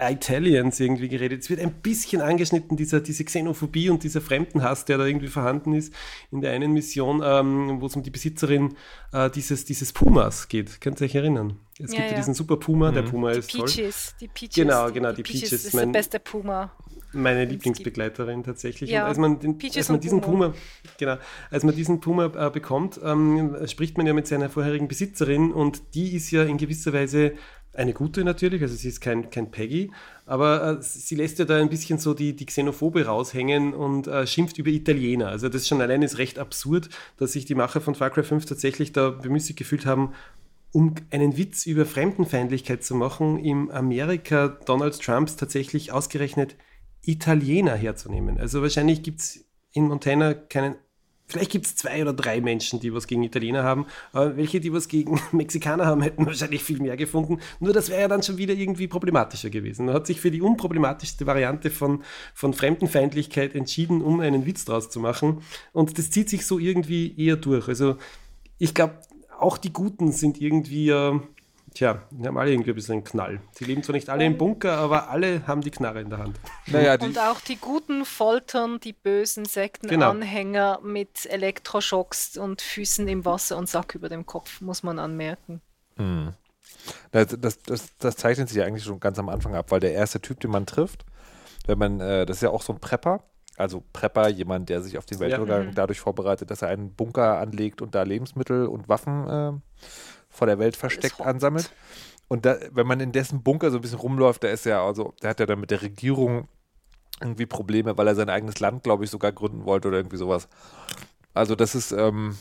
[0.00, 1.42] Italians irgendwie geredet.
[1.42, 5.72] Es wird ein bisschen angeschnitten, dieser, diese Xenophobie und dieser Fremdenhass, der da irgendwie vorhanden
[5.72, 5.94] ist
[6.32, 8.74] in der einen Mission, ähm, wo es um die Besitzerin
[9.12, 10.80] äh, dieses, dieses Pumas geht.
[10.80, 11.58] Könnt ihr euch erinnern?
[11.78, 12.94] Es ja, gibt ja diesen super Puma, mhm.
[12.94, 14.16] der Puma die ist Peaches, toll.
[14.20, 14.54] Die Peaches.
[14.54, 15.50] Genau, genau, die, die Peaches.
[15.50, 16.72] Peaches ist mein, der beste Puma.
[17.12, 18.90] Meine Lieblingsbegleiterin tatsächlich.
[18.90, 20.54] Ja, und als man, den, als man diesen Puma,
[20.98, 21.16] genau,
[21.50, 25.94] als man diesen Puma äh, bekommt, ähm, spricht man ja mit seiner vorherigen Besitzerin und
[25.94, 27.34] die ist ja in gewisser Weise
[27.74, 29.90] eine gute natürlich, also sie ist kein, kein Peggy,
[30.26, 34.26] aber äh, sie lässt ja da ein bisschen so die, die Xenophobe raushängen und äh,
[34.26, 35.28] schimpft über Italiener.
[35.28, 38.46] Also das schon allein ist recht absurd, dass sich die Macher von Far Cry 5
[38.46, 40.12] tatsächlich da bemüßigt gefühlt haben,
[40.72, 46.56] um einen Witz über Fremdenfeindlichkeit zu machen, im Amerika Donald Trumps tatsächlich ausgerechnet
[47.02, 48.38] Italiener herzunehmen.
[48.38, 50.76] Also wahrscheinlich gibt es in Montana keinen
[51.26, 54.72] Vielleicht gibt es zwei oder drei Menschen, die was gegen Italiener haben, aber welche, die
[54.72, 57.40] was gegen Mexikaner haben, hätten wahrscheinlich viel mehr gefunden.
[57.60, 59.86] Nur das wäre ja dann schon wieder irgendwie problematischer gewesen.
[59.86, 62.02] Man hat sich für die unproblematischste Variante von,
[62.34, 65.40] von Fremdenfeindlichkeit entschieden, um einen Witz draus zu machen.
[65.72, 67.68] Und das zieht sich so irgendwie eher durch.
[67.68, 67.96] Also
[68.58, 68.98] ich glaube,
[69.38, 71.20] auch die Guten sind irgendwie äh,
[71.74, 73.40] Tja, die haben alle irgendwie ein bisschen einen Knall.
[73.50, 76.38] Sie leben zwar nicht alle im Bunker, aber alle haben die Knarre in der Hand.
[76.68, 80.92] Naja, und auch die Guten foltern die bösen Sektenanhänger genau.
[80.92, 85.60] mit Elektroschocks und Füßen im Wasser und Sack über dem Kopf, muss man anmerken.
[85.96, 86.34] Mhm.
[87.10, 89.94] Das, das, das, das, zeichnet sich ja eigentlich schon ganz am Anfang ab, weil der
[89.94, 91.04] erste Typ, den man trifft,
[91.66, 93.24] wenn man, äh, das ist ja auch so ein Prepper,
[93.56, 95.70] also Prepper, jemand, der sich auf den Weltuntergang ja.
[95.70, 95.74] Mhm.
[95.74, 99.52] dadurch vorbereitet, dass er einen Bunker anlegt und da Lebensmittel und Waffen äh,
[100.34, 101.70] vor der Welt versteckt ansammelt.
[102.28, 105.14] Und da, wenn man in dessen Bunker so ein bisschen rumläuft, da ist ja, also,
[105.22, 106.48] der hat ja dann mit der Regierung
[107.20, 110.48] irgendwie Probleme, weil er sein eigenes Land, glaube ich, sogar gründen wollte oder irgendwie sowas.
[111.32, 112.36] Also das ist, ähm,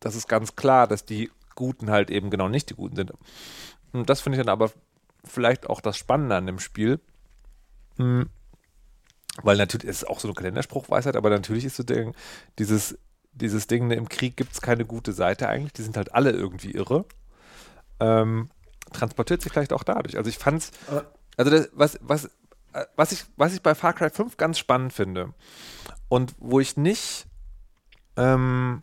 [0.00, 3.12] das ist ganz klar, dass die Guten halt eben genau nicht die Guten sind.
[3.92, 4.72] Und das finde ich dann aber
[5.24, 7.00] vielleicht auch das Spannende an dem Spiel.
[7.96, 8.28] Hm.
[9.42, 12.12] Weil natürlich ist es auch so eine Kalenderspruchweisheit, aber natürlich ist so der,
[12.58, 12.98] dieses
[13.34, 16.30] dieses Ding, ne, im Krieg gibt es keine gute Seite eigentlich, die sind halt alle
[16.30, 17.04] irgendwie irre.
[18.00, 18.50] Ähm,
[18.92, 20.16] transportiert sich vielleicht auch dadurch.
[20.16, 20.70] Also ich fand's,
[21.36, 22.26] also das, was, was,
[22.72, 25.34] äh, was ich, was ich bei Far Cry 5 ganz spannend finde
[26.08, 27.26] und wo ich nicht,
[28.16, 28.82] ähm,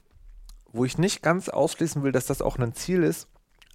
[0.72, 3.28] wo ich nicht ganz ausschließen will, dass das auch ein Ziel ist,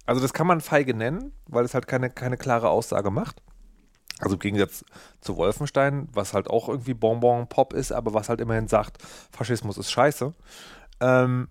[0.05, 3.41] also das kann man feige nennen, weil es halt keine, keine klare Aussage macht.
[4.19, 4.83] Also im Gegensatz
[5.21, 8.97] zu Wolfenstein, was halt auch irgendwie Bonbon-Pop ist, aber was halt immerhin sagt,
[9.31, 10.33] Faschismus ist scheiße.
[10.99, 11.49] Ähm,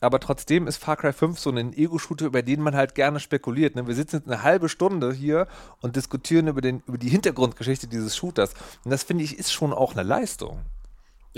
[0.00, 3.74] aber trotzdem ist Far Cry 5 so ein Ego-Shooter, über den man halt gerne spekuliert.
[3.74, 3.86] Ne?
[3.86, 5.48] Wir sitzen jetzt eine halbe Stunde hier
[5.80, 8.54] und diskutieren über, den, über die Hintergrundgeschichte dieses Shooters.
[8.84, 10.60] Und das finde ich ist schon auch eine Leistung.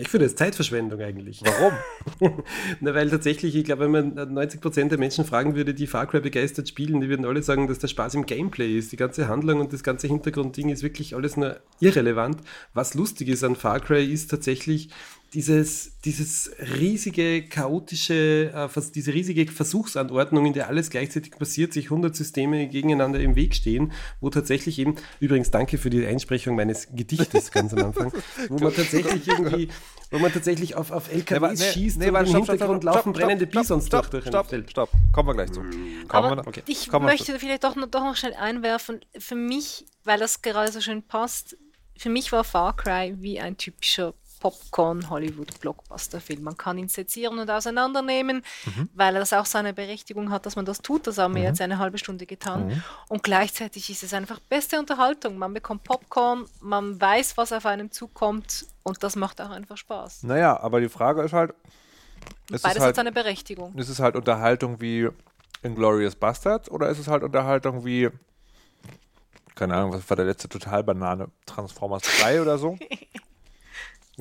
[0.00, 1.42] Ich finde das Zeitverschwendung eigentlich.
[1.44, 1.72] Warum?
[2.80, 6.20] Na, weil tatsächlich, ich glaube, wenn man 90% der Menschen fragen würde, die Far Cry
[6.20, 8.92] begeistert spielen, die würden alle sagen, dass der Spaß im Gameplay ist.
[8.92, 12.40] Die ganze Handlung und das ganze Hintergrundding ist wirklich alles nur irrelevant.
[12.72, 14.88] Was lustig ist an Far Cry ist tatsächlich,
[15.32, 22.14] dieses, dieses riesige, chaotische, äh, diese riesige Versuchsanordnung, in der alles gleichzeitig passiert, sich 100
[22.16, 27.52] Systeme gegeneinander im Weg stehen, wo tatsächlich eben, übrigens danke für die Einsprechung meines Gedichtes
[27.52, 28.12] ganz am Anfang,
[28.48, 29.68] wo man tatsächlich irgendwie,
[30.10, 33.14] wo man tatsächlich auf, auf LKWs nee, schießt nee, und im stopp, Hintergrund stopp, laufen
[33.14, 35.60] stopp, brennende Bisons stopp, durch stopp, stopp, stopp, kommen wir gleich zu.
[36.08, 36.62] Kommen wir, okay.
[36.66, 40.72] Ich Kommen möchte vielleicht doch noch, doch noch schnell einwerfen, für mich, weil das gerade
[40.72, 41.56] so schön passt,
[41.96, 46.42] für mich war Far Cry wie ein typischer Popcorn-Hollywood-Blockbuster-Film.
[46.42, 48.88] Man kann ihn sezieren und auseinandernehmen, mhm.
[48.94, 51.06] weil er das auch seine Berechtigung hat, dass man das tut.
[51.06, 51.48] Das haben wir mhm.
[51.48, 52.66] jetzt eine halbe Stunde getan.
[52.66, 52.82] Mhm.
[53.08, 55.38] Und gleichzeitig ist es einfach beste Unterhaltung.
[55.38, 60.24] Man bekommt Popcorn, man weiß, was auf einem zukommt und das macht auch einfach Spaß.
[60.24, 61.54] Naja, aber die Frage ist halt.
[62.50, 63.76] Ist Beides halt, hat seine Berechtigung.
[63.76, 65.08] Ist es halt Unterhaltung wie
[65.62, 68.10] Inglorious Bastards oder ist es halt Unterhaltung wie
[69.54, 71.28] keine Ahnung, was war der letzte Totalbanane?
[71.44, 72.78] Transformers 3 oder so?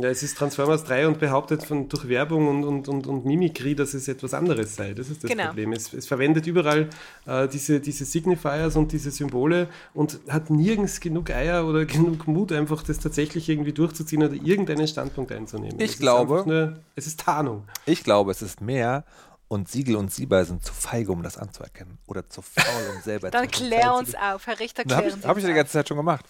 [0.01, 3.75] Ja, es ist Transformers 3 und behauptet von, durch Werbung und, und, und, und Mimikry,
[3.75, 4.93] dass es etwas anderes sei.
[4.93, 5.47] Das ist das genau.
[5.47, 5.73] Problem.
[5.73, 6.89] Es, es, verwendet überall
[7.25, 12.51] äh, diese, diese Signifiers und diese Symbole und hat nirgends genug Eier oder genug Mut,
[12.51, 15.79] einfach das tatsächlich irgendwie durchzuziehen oder irgendeinen Standpunkt einzunehmen.
[15.79, 17.63] Ich es glaube, nur, es ist Tarnung.
[17.85, 19.03] Ich glaube, es ist mehr
[19.49, 21.97] und Siegel und Sieber sind zu feige, um das anzuerkennen.
[22.07, 25.09] Oder zu faul, um selber Dann zu Dann klär uns auf, Herr Richter, klären Habe
[25.19, 26.25] ich, hab ich die ganze Zeit schon gemacht.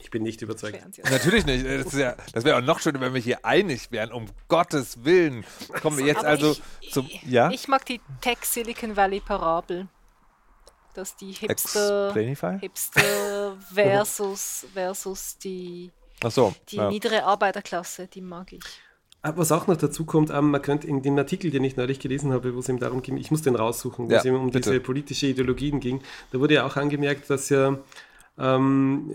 [0.00, 0.80] Ich bin nicht überzeugt.
[1.10, 1.64] Natürlich nicht.
[1.64, 4.12] Das, ja, das wäre auch noch schöner, wenn wir hier einig wären.
[4.12, 5.44] Um Gottes Willen.
[5.80, 7.08] Kommen wir jetzt Aber also ich, zum.
[7.24, 7.50] Ja?
[7.50, 9.86] Ich mag die Tech Silicon Valley Parabel.
[10.94, 15.92] Dass die Hipster, Hipster versus, versus die,
[16.26, 16.88] so, die ja.
[16.88, 18.64] niedere Arbeiterklasse, die mag ich.
[19.20, 21.98] Ah, was auch noch dazu kommt, ähm, man könnte in dem Artikel, den ich neulich
[21.98, 24.36] gelesen habe, wo es ihm darum ging, ich muss den raussuchen, wo ja, es ihm
[24.36, 24.70] um bitte.
[24.70, 27.76] diese politische Ideologien ging, da wurde ja auch angemerkt, dass ja
[28.38, 29.14] ähm,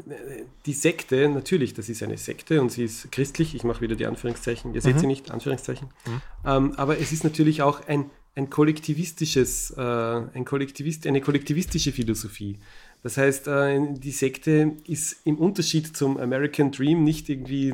[0.66, 4.06] die Sekte, natürlich, das ist eine Sekte und sie ist christlich, ich mache wieder die
[4.06, 5.00] Anführungszeichen, ihr seht mhm.
[5.00, 6.22] sie nicht, Anführungszeichen, mhm.
[6.46, 12.58] ähm, aber es ist natürlich auch ein, ein kollektivistisches, äh, ein Kollektivist, eine kollektivistische Philosophie.
[13.04, 17.74] Das heißt, äh, die Sekte ist im Unterschied zum American Dream nicht irgendwie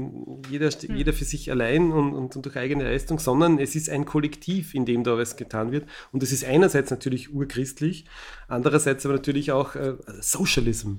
[0.49, 0.95] jeder, hm.
[0.95, 4.85] jeder für sich allein und, und, durch eigene Leistung, sondern es ist ein Kollektiv, in
[4.85, 5.85] dem da was getan wird.
[6.13, 8.05] Und es ist einerseits natürlich urchristlich,
[8.47, 10.95] andererseits aber natürlich auch äh, Socialism.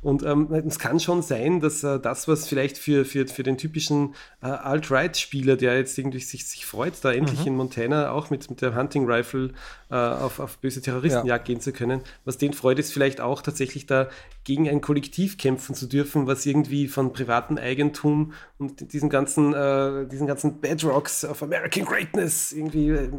[0.00, 3.58] Und ähm, es kann schon sein, dass äh, das, was vielleicht für, für, für den
[3.58, 7.48] typischen äh, Alt-Right-Spieler, der jetzt irgendwie sich, sich freut, da endlich mhm.
[7.48, 9.52] in Montana auch mit, mit der Hunting Rifle
[9.90, 11.54] äh, auf, auf böse Terroristenjagd ja.
[11.54, 14.08] gehen zu können, was den freut, ist vielleicht auch tatsächlich da
[14.44, 20.06] gegen ein Kollektiv kämpfen zu dürfen, was irgendwie von privatem Eigentum und diesen ganzen, äh,
[20.06, 23.10] diesen ganzen Bedrocks of American Greatness irgendwie äh,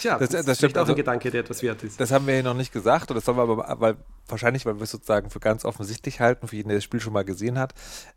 [0.00, 2.00] Tja, das, das, das stimmt auch also, ein Gedanke, der etwas wert ist.
[2.00, 3.96] Das haben wir hier noch nicht gesagt und das sollen wir aber, weil,
[4.28, 7.12] wahrscheinlich, weil wir es sozusagen für ganz offensichtlich halten, für jeden, der das Spiel schon
[7.12, 7.74] mal gesehen hat.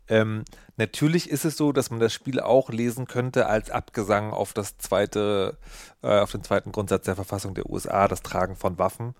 [0.08, 0.44] Ähm,
[0.76, 4.78] natürlich ist es so, dass man das Spiel auch lesen könnte als Abgesang auf das
[4.78, 5.58] zweite,
[6.02, 9.14] äh, auf den zweiten Grundsatz der Verfassung der USA, das Tragen von Waffen.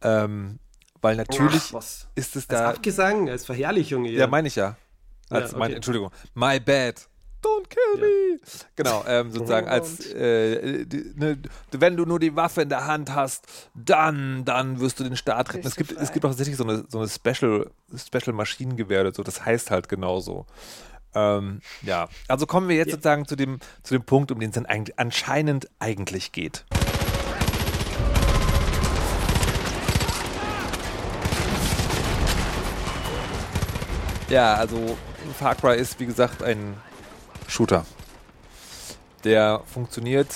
[0.00, 0.60] Ähm,
[1.00, 1.82] weil natürlich Ach,
[2.14, 2.66] ist es da.
[2.66, 4.04] Als Abgesang, als Verherrlichung.
[4.04, 4.76] Ja, meine ich ja.
[5.30, 5.58] Als ja, okay.
[5.58, 6.10] mein, Entschuldigung.
[6.34, 7.08] My bad.
[7.42, 8.40] Don't kill me.
[8.74, 11.38] Genau, ähm, sozusagen als, äh, die, ne,
[11.70, 15.54] wenn du nur die Waffe in der Hand hast, dann, dann wirst du den Start
[15.54, 15.66] retten.
[15.66, 19.44] Es gibt, es gibt auch tatsächlich so eine, so eine Special, Special Maschinengewehr, so, das
[19.44, 20.46] heißt halt genauso.
[21.14, 22.92] Ähm, ja, also kommen wir jetzt ja.
[22.94, 26.64] sozusagen zu dem, zu dem Punkt, um den es dann eigentlich, anscheinend eigentlich geht.
[34.28, 34.96] Ja, also
[35.38, 36.76] Far Cry ist, wie gesagt, ein
[37.46, 37.86] Shooter.
[39.24, 40.28] Der funktioniert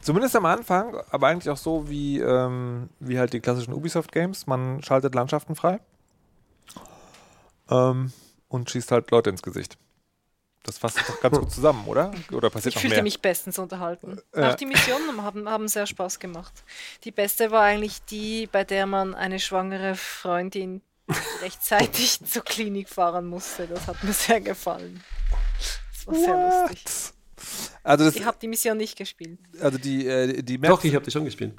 [0.00, 4.46] zumindest am Anfang, aber eigentlich auch so wie, ähm, wie halt die klassischen Ubisoft-Games.
[4.46, 5.80] Man schaltet Landschaften frei
[7.70, 8.12] ähm,
[8.48, 9.78] und schießt halt Leute ins Gesicht.
[10.62, 12.10] Das fasst doch ganz gut zusammen, oder?
[12.32, 14.18] Oder passiert ich fühlte mich bestens unterhalten.
[14.32, 16.64] Äh, Auch die Missionen haben, haben sehr Spaß gemacht.
[17.04, 20.80] Die beste war eigentlich die, bei der man eine schwangere Freundin
[21.42, 23.66] rechtzeitig zur Klinik fahren musste.
[23.66, 25.02] Das hat mir sehr gefallen
[26.06, 26.70] war sehr What?
[26.70, 27.12] lustig.
[27.82, 29.38] Also das, ich habe die Mission nicht gespielt.
[29.60, 30.70] Also die, äh, die Maps.
[30.70, 31.54] Doch, ich habe die schon gespielt.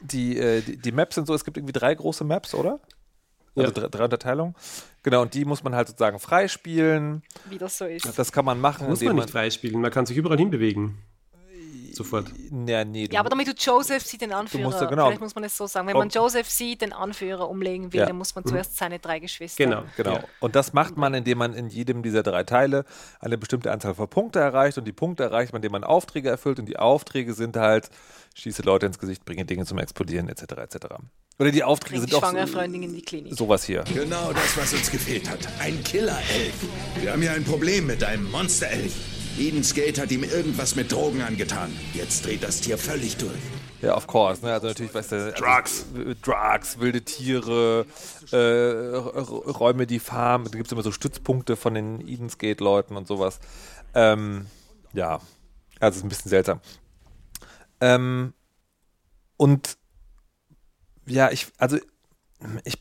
[0.00, 2.80] Die, äh, die, die, Maps sind so, es gibt irgendwie drei große Maps, oder?
[3.54, 3.70] Also ja.
[3.70, 4.54] drei, drei Unterteilungen.
[5.02, 7.22] Genau, und die muss man halt sozusagen freispielen.
[7.48, 8.06] Wie das so ist.
[8.18, 8.88] Das kann man machen.
[8.88, 10.98] Muss man nicht freispielen, man kann sich überall hinbewegen
[11.92, 12.26] sofort.
[12.66, 15.06] Ja, nee, ja, aber damit du Joseph sieht, den Anführer, musst, genau.
[15.06, 18.06] vielleicht muss man es so sagen, wenn man Joseph sieht, den Anführer umlegen will, ja.
[18.06, 18.50] dann muss man mhm.
[18.50, 19.64] zuerst seine drei Geschwister.
[19.64, 20.14] Genau, genau.
[20.14, 20.24] Ja.
[20.40, 22.84] Und das macht man, indem man in jedem dieser drei Teile
[23.20, 26.58] eine bestimmte Anzahl von Punkten erreicht und die Punkte erreicht man, indem man Aufträge erfüllt
[26.58, 27.90] und die Aufträge sind halt,
[28.34, 30.76] schieße Leute ins Gesicht, bringe Dinge zum Explodieren, etc., etc.
[31.38, 33.34] Oder die Aufträge Bring sind auch so, in die Klinik.
[33.34, 33.84] sowas hier.
[33.92, 35.40] Genau das, was uns gefehlt hat.
[35.58, 36.54] Ein Killer-Elf.
[37.00, 39.15] Wir haben hier ein Problem mit einem Monster-Elf.
[39.38, 41.70] Eden's Gate hat ihm irgendwas mit Drogen angetan.
[41.92, 43.32] Jetzt dreht das Tier völlig durch.
[43.82, 44.44] Ja, of course.
[44.44, 44.52] Ne?
[44.52, 45.86] Also natürlich, weißt du, also Drugs.
[45.94, 47.86] Also, Drugs, wilde Tiere,
[48.32, 50.50] äh, Räume, die farmen.
[50.50, 53.38] Da gibt es immer so Stützpunkte von den Eden's Gate-Leuten und sowas.
[53.94, 54.46] Ähm,
[54.92, 55.20] ja,
[55.80, 56.60] also ist ein bisschen seltsam.
[57.80, 58.32] Ähm,
[59.36, 59.76] und
[61.06, 61.78] ja, ich, also
[62.64, 62.78] ich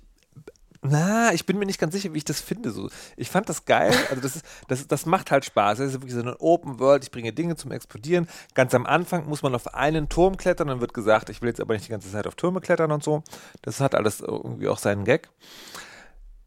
[0.90, 2.72] na, ich bin mir nicht ganz sicher, wie ich das finde.
[2.72, 3.94] So, ich fand das geil.
[4.10, 5.80] Also das, ist, das, das macht halt Spaß.
[5.80, 7.04] Es ist wirklich so eine Open World.
[7.04, 8.28] Ich bringe Dinge zum Explodieren.
[8.54, 10.68] Ganz am Anfang muss man auf einen Turm klettern.
[10.68, 13.04] Dann wird gesagt, ich will jetzt aber nicht die ganze Zeit auf Türme klettern und
[13.04, 13.24] so.
[13.62, 15.30] Das hat alles irgendwie auch seinen Gag.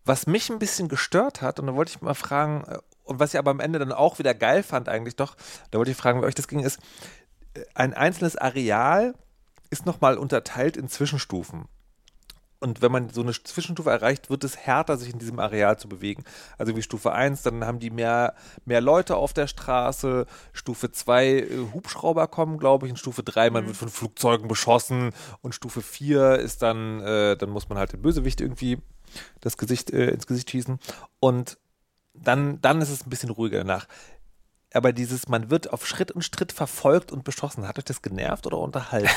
[0.05, 3.35] Was mich ein bisschen gestört hat, und da wollte ich mal fragen, äh, und was
[3.35, 5.37] ich aber am Ende dann auch wieder geil fand eigentlich doch,
[5.71, 6.79] da wollte ich fragen, wie euch das ging, ist,
[7.55, 9.15] äh, ein einzelnes Areal
[9.71, 11.67] ist nochmal unterteilt in Zwischenstufen.
[12.61, 15.89] Und wenn man so eine Zwischenstufe erreicht, wird es härter, sich in diesem Areal zu
[15.89, 16.25] bewegen.
[16.57, 18.35] Also wie Stufe 1, dann haben die mehr,
[18.65, 20.27] mehr Leute auf der Straße.
[20.53, 22.91] Stufe 2, äh, Hubschrauber kommen, glaube ich.
[22.91, 23.69] In Stufe 3, man mhm.
[23.69, 25.13] wird von Flugzeugen beschossen.
[25.41, 28.79] Und Stufe 4 ist dann, äh, dann muss man halt den Bösewicht irgendwie
[29.41, 30.81] das Gesicht, äh, ins Gesicht schießen.
[31.21, 31.59] Und
[32.13, 33.87] dann, dann ist es ein bisschen ruhiger danach.
[34.75, 37.69] Aber dieses, man wird auf Schritt und Schritt verfolgt und beschossen.
[37.69, 39.09] Hat euch das genervt oder unterhalten?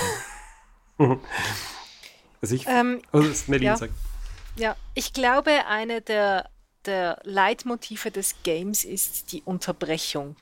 [2.42, 3.94] Also ich, ähm, also ja, sagt.
[4.56, 6.50] ja, ich glaube, eine der,
[6.86, 10.36] der Leitmotive des Games ist die Unterbrechung.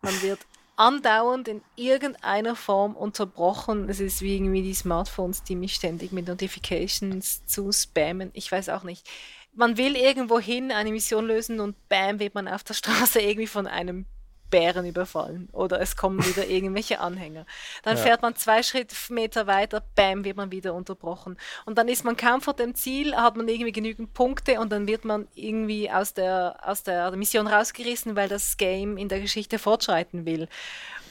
[0.00, 0.40] Man wird
[0.76, 3.88] andauernd in irgendeiner Form unterbrochen.
[3.88, 8.30] Es ist wie irgendwie die Smartphones, die mich ständig mit Notifications zu spammen.
[8.32, 9.06] Ich weiß auch nicht.
[9.52, 13.48] Man will irgendwo hin eine Mission lösen und bam, wird man auf der Straße irgendwie
[13.48, 14.06] von einem
[14.50, 17.46] Bären überfallen oder es kommen wieder irgendwelche Anhänger.
[17.82, 18.02] Dann ja.
[18.02, 21.36] fährt man zwei Schrittmeter weiter, bam, wird man wieder unterbrochen.
[21.64, 24.86] Und dann ist man kaum vor dem Ziel, hat man irgendwie genügend Punkte und dann
[24.86, 29.58] wird man irgendwie aus der, aus der Mission rausgerissen, weil das Game in der Geschichte
[29.58, 30.48] fortschreiten will.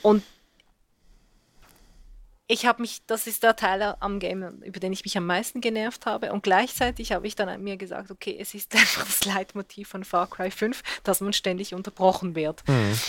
[0.01, 0.23] Und
[2.47, 5.59] ich habe mich, das ist der Teil am Game, über den ich mich am meisten
[5.59, 6.31] genervt habe.
[6.31, 10.27] Und gleichzeitig habe ich dann mir gesagt, okay, es ist einfach das Leitmotiv von Far
[10.27, 12.67] Cry 5, dass man ständig unterbrochen wird.
[12.67, 12.99] Mhm.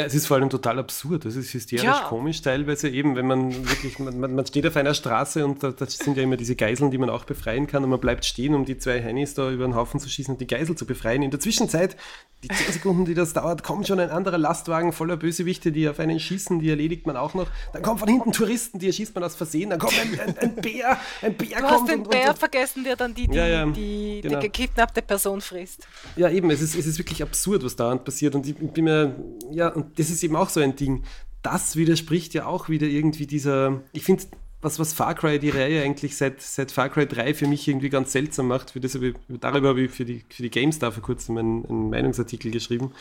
[0.00, 1.26] Ja, es ist vor allem total absurd.
[1.26, 2.06] Es ist hysterisch ja.
[2.08, 5.98] komisch teilweise eben, wenn man wirklich, man, man steht auf einer Straße und da, das
[5.98, 8.64] sind ja immer diese Geiseln, die man auch befreien kann und man bleibt stehen, um
[8.64, 11.22] die zwei Hennies da über den Haufen zu schießen und die Geisel zu befreien.
[11.22, 11.96] In der Zwischenzeit,
[12.42, 16.00] die zehn Sekunden, die das dauert, kommt schon ein anderer Lastwagen voller Bösewichte, die auf
[16.00, 17.48] einen schießen, die erledigt man auch noch.
[17.74, 19.70] Dann kommen von hinten Touristen, die erschießt man aus Versehen.
[19.70, 21.70] Dann kommt ein, ein, ein Bär, ein Bär du kommt.
[21.70, 24.40] hast den und, Bär und, vergessen, der dann die, die, ja, ja, die, genau.
[24.40, 25.86] die gekidnappte Person frisst.
[26.16, 29.14] Ja, eben, es ist, es ist wirklich absurd, was da passiert und ich bin mir,
[29.50, 31.02] ja, und das ist eben auch so ein Ding.
[31.42, 34.24] Das widerspricht ja auch wieder irgendwie dieser, ich finde,
[34.62, 37.88] was, was Far Cry, die Reihe eigentlich seit, seit Far Cry 3 für mich irgendwie
[37.88, 41.38] ganz seltsam macht, für das, darüber habe ich für die, für die GameStar vor kurzem
[41.38, 42.92] einen, einen Meinungsartikel geschrieben.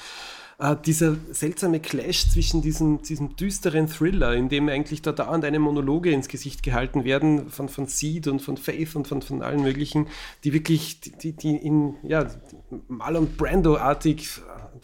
[0.61, 5.57] Uh, dieser seltsame Clash zwischen diesem, diesem düsteren Thriller, in dem eigentlich da dauernd eine
[5.57, 9.61] Monologe ins Gesicht gehalten werden von, von Seed und von Faith und von, von allen
[9.61, 10.07] möglichen,
[10.43, 12.29] die wirklich, die, die in, ja,
[12.89, 14.41] Marlon Brando-artig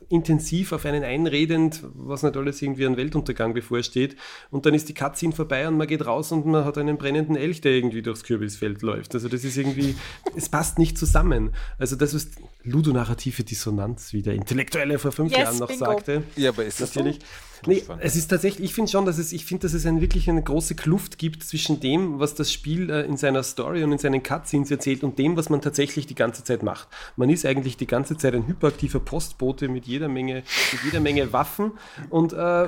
[0.09, 4.15] intensiv auf einen einredend, was nicht alles irgendwie ein Weltuntergang bevorsteht.
[4.51, 7.35] Und dann ist die Cutscene vorbei und man geht raus und man hat einen brennenden
[7.35, 9.15] Elch, der irgendwie durchs Kürbisfeld läuft.
[9.15, 9.95] Also das ist irgendwie,
[10.35, 11.51] es passt nicht zusammen.
[11.77, 15.85] Also das ist ludonarrative Dissonanz, wie der Intellektuelle vor fünf yes, Jahren noch bingo.
[15.85, 16.23] sagte.
[16.35, 17.19] Ja, aber ist das natürlich.
[17.19, 17.25] So?
[17.65, 20.29] Nee, es ist tatsächlich, ich finde schon, dass es, ich finde, dass es eine, wirklich
[20.29, 23.97] eine große Kluft gibt zwischen dem, was das Spiel äh, in seiner Story und in
[23.97, 26.87] seinen Cutscenes erzählt und dem, was man tatsächlich die ganze Zeit macht.
[27.15, 31.33] Man ist eigentlich die ganze Zeit ein hyperaktiver Postbote mit jeder Menge, mit jeder Menge
[31.33, 31.71] Waffen
[32.09, 32.67] und äh,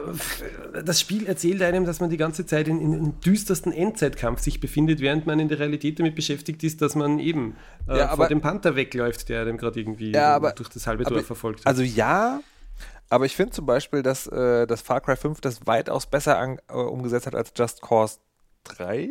[0.84, 4.60] das Spiel erzählt einem, dass man die ganze Zeit in, in, in düstersten Endzeitkampf sich
[4.60, 7.56] befindet, während man in der Realität damit beschäftigt ist, dass man eben
[7.88, 10.88] äh, ja, aber, vor dem Panther wegläuft, der einem gerade irgendwie ja, aber, durch das
[10.88, 11.68] halbe Dorf verfolgt hat.
[11.68, 12.42] Also ja,
[13.10, 16.60] aber ich finde zum Beispiel, dass, äh, dass Far Cry 5 das weitaus besser an,
[16.70, 18.20] äh, umgesetzt hat als Just Cause
[18.66, 19.10] 3.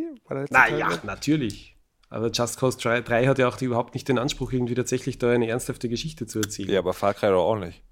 [0.50, 1.76] Naja, natürlich.
[2.08, 5.30] Aber Just Cause 3, 3 hat ja auch überhaupt nicht den Anspruch, irgendwie tatsächlich da
[5.30, 6.70] eine ernsthafte Geschichte zu erzählen.
[6.70, 7.82] Ja, aber Far Cry doch auch nicht.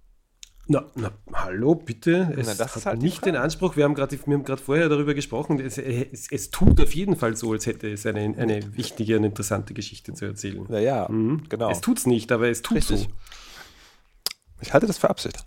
[0.66, 2.32] Na, na, hallo, bitte.
[2.38, 4.16] Es na, hat halt nicht den Anspruch, wir haben gerade
[4.56, 8.20] vorher darüber gesprochen, es, es, es, tut auf jeden Fall so, als hätte es eine,
[8.38, 10.64] eine wichtige und interessante Geschichte zu erzählen.
[10.68, 11.42] Naja, mhm.
[11.50, 11.70] genau.
[11.70, 13.00] Es tut es nicht, aber es tut Richtig.
[13.00, 13.06] so.
[14.62, 15.44] Ich halte das für Absicht.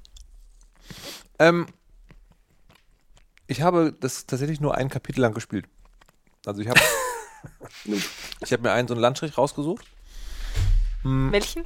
[1.39, 1.67] Ähm,
[3.47, 5.65] ich habe das tatsächlich nur ein Kapitel lang gespielt.
[6.45, 6.79] Also ich habe
[8.41, 9.85] ich habe mir einen so einen Landstrich rausgesucht.
[11.03, 11.65] Hm, Welchen?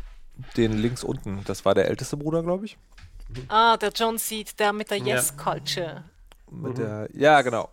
[0.57, 1.43] Den links unten.
[1.45, 2.77] Das war der älteste Bruder, glaube ich.
[3.47, 6.03] Ah, der John Seed, der mit der Yes-Culture.
[6.49, 7.69] Mit der, ja, genau.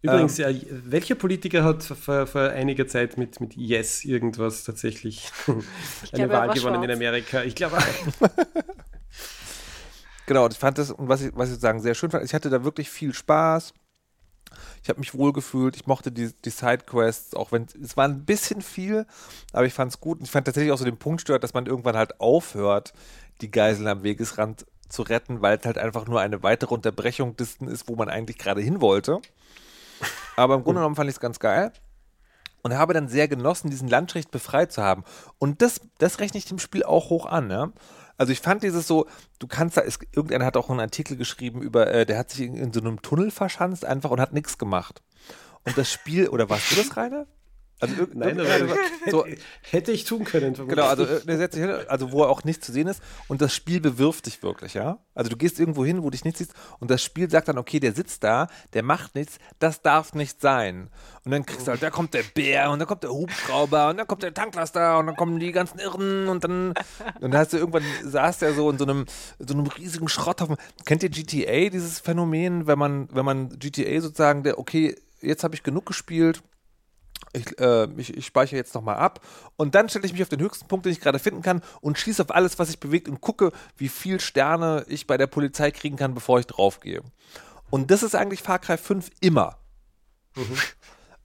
[0.00, 5.30] Übrigens, ähm, ja, welcher Politiker hat vor, vor, einiger Zeit mit, mit Yes irgendwas tatsächlich
[6.12, 6.84] eine Wahl gewonnen schwarz.
[6.84, 7.42] in Amerika?
[7.42, 7.78] Ich glaube.
[10.28, 12.50] Genau, ich fand das, und was ich, was ich sagen, sehr schön fand, ich hatte
[12.50, 13.72] da wirklich viel Spaß.
[14.82, 18.26] Ich habe mich wohl gefühlt, ich mochte die, die Sidequests, auch wenn es war ein
[18.26, 19.06] bisschen viel,
[19.54, 20.18] aber ich fand es gut.
[20.18, 22.92] Und ich fand tatsächlich auch so den Punkt stört, dass man irgendwann halt aufhört,
[23.40, 27.66] die Geiseln am Wegesrand zu retten, weil es halt einfach nur eine weitere Unterbrechung dessen
[27.66, 29.22] ist, wo man eigentlich gerade hin wollte.
[30.36, 31.72] Aber im Grunde genommen fand ich es ganz geil
[32.60, 35.04] und habe dann sehr genossen, diesen Landstrich befreit zu haben.
[35.38, 37.50] Und das, das rechne ich dem Spiel auch hoch an.
[37.50, 37.72] Ja?
[38.18, 39.06] Also ich fand dieses so,
[39.38, 42.40] du kannst da, ist, irgendeiner hat auch einen Artikel geschrieben über, äh, der hat sich
[42.46, 45.02] in, in, so einem Tunnel verschanzt einfach und hat nichts gemacht.
[45.64, 47.26] Und das Spiel, oder warst du das, Rainer?
[47.80, 48.76] Also, Nein, aber
[49.10, 49.24] so,
[49.62, 50.54] hätte ich tun können.
[50.54, 51.06] Genau, also,
[51.88, 54.98] also wo er auch nicht zu sehen ist und das Spiel bewirft dich wirklich, ja.
[55.14, 57.78] Also du gehst irgendwo hin, wo dich nichts siehst und das Spiel sagt dann, okay,
[57.78, 60.90] der sitzt da, der macht nichts, das darf nicht sein.
[61.24, 63.98] Und dann kriegst du halt, da kommt der Bär und dann kommt der Hubschrauber und
[63.98, 67.52] dann kommt der Tanklaster und dann kommen die ganzen Irren und dann, und dann hast
[67.52, 69.06] du irgendwann, saß der so in so einem,
[69.38, 70.56] so einem riesigen Schrotthaufen.
[70.84, 75.54] Kennt ihr GTA, dieses Phänomen, wenn man, wenn man GTA sozusagen, der, okay, jetzt habe
[75.54, 76.42] ich genug gespielt,
[77.32, 79.20] ich, äh, ich, ich, speichere jetzt nochmal ab
[79.56, 81.98] und dann stelle ich mich auf den höchsten Punkt, den ich gerade finden kann und
[81.98, 85.70] schieße auf alles, was sich bewegt und gucke, wie viel Sterne ich bei der Polizei
[85.70, 87.02] kriegen kann, bevor ich draufgehe.
[87.70, 89.58] Und das ist eigentlich Far Cry 5 immer.
[90.34, 90.58] Mhm.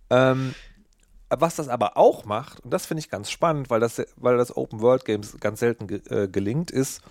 [0.09, 0.55] ähm,
[1.29, 4.55] was das aber auch macht, und das finde ich ganz spannend, weil das, weil das
[4.55, 7.01] Open World Games ganz selten ge äh, gelingt, ist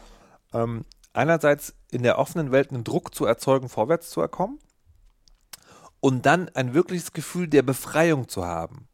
[0.53, 4.59] ähm, einerseits in der offenen Welt einen Druck zu erzeugen, vorwärts zu erkommen
[6.03, 8.89] und dann ein wirkliches Gefühl der Befreiung zu haben.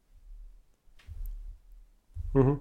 [2.33, 2.59] Mhm.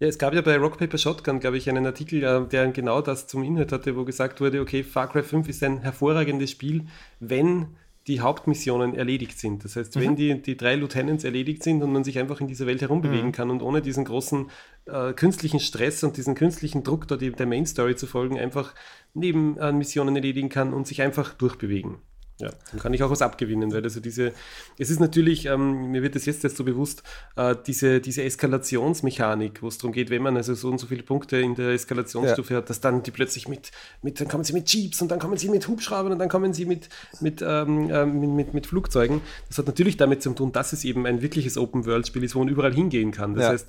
[0.00, 3.00] Ja, es gab ja bei Rock Paper Shotgun, glaube ich, einen Artikel, äh, der genau
[3.00, 6.84] das zum Inhalt hatte, wo gesagt wurde, okay, Far Cry 5 ist ein hervorragendes Spiel,
[7.20, 7.68] wenn
[8.06, 9.64] die Hauptmissionen erledigt sind.
[9.64, 10.00] Das heißt, mhm.
[10.00, 13.28] wenn die, die drei Lieutenants erledigt sind und man sich einfach in dieser Welt herumbewegen
[13.28, 13.32] mhm.
[13.32, 14.50] kann und ohne diesen großen
[14.84, 18.74] äh, künstlichen Stress und diesen künstlichen Druck, da die, der Main Story zu folgen, einfach
[19.14, 21.96] Nebenmissionen erledigen kann und sich einfach durchbewegen.
[22.40, 24.32] Ja, dann kann ich auch was abgewinnen, weil also diese,
[24.76, 27.04] es ist natürlich, ähm, mir wird das jetzt erst so bewusst,
[27.36, 31.04] äh, diese, diese Eskalationsmechanik, wo es darum geht, wenn man also so und so viele
[31.04, 32.58] Punkte in der Eskalationsstufe ja.
[32.58, 33.70] hat, dass dann die plötzlich mit,
[34.02, 36.52] mit, dann kommen sie mit Jeeps und dann kommen sie mit Hubschraubern und dann kommen
[36.52, 36.88] sie mit,
[37.20, 39.20] mit, ähm, äh, mit, mit, mit, Flugzeugen.
[39.46, 42.48] Das hat natürlich damit zu tun, dass es eben ein wirkliches Open-World-Spiel ist, wo man
[42.48, 43.34] überall hingehen kann.
[43.34, 43.50] Das ja.
[43.50, 43.68] heißt,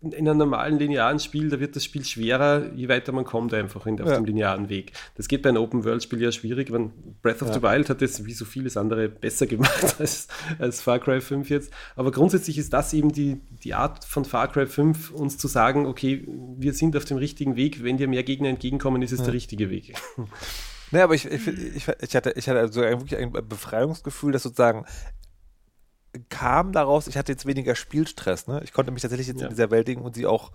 [0.00, 3.86] in einem normalen linearen Spiel, da wird das Spiel schwerer, je weiter man kommt einfach
[3.86, 4.16] in, auf ja.
[4.16, 4.92] dem linearen Weg.
[5.14, 6.72] Das geht bei einem Open-World-Spiel ja schwierig.
[6.72, 6.90] Wenn
[7.22, 7.54] Breath of ja.
[7.54, 10.26] the Wild hat das wie so vieles andere besser gemacht als,
[10.58, 11.72] als Far Cry 5 jetzt.
[11.94, 15.86] Aber grundsätzlich ist das eben die, die Art von Far Cry 5, uns zu sagen,
[15.86, 16.26] okay,
[16.58, 17.84] wir sind auf dem richtigen Weg.
[17.84, 19.26] Wenn dir mehr Gegner entgegenkommen, ist es ja.
[19.26, 19.94] der richtige Weg.
[20.92, 24.44] Naja, aber ich, ich, ich, ich, hatte, ich hatte so ein, wirklich ein Befreiungsgefühl, dass
[24.44, 24.84] sozusagen
[26.28, 28.46] kam daraus, ich hatte jetzt weniger Spielstress.
[28.46, 28.60] Ne?
[28.64, 29.46] Ich konnte mich tatsächlich jetzt ja.
[29.46, 30.50] in dieser Welt und sie auch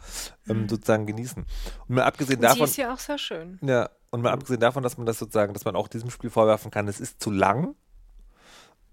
[0.48, 0.70] ähm, mhm.
[0.70, 1.46] sozusagen genießen.
[1.88, 2.58] Und mal abgesehen davon.
[2.58, 3.60] Sie ist ja auch sehr schön.
[3.62, 6.72] Ja, und mal abgesehen davon, dass man das sozusagen, dass man auch diesem Spiel vorwerfen
[6.72, 7.76] kann, es ist zu lang.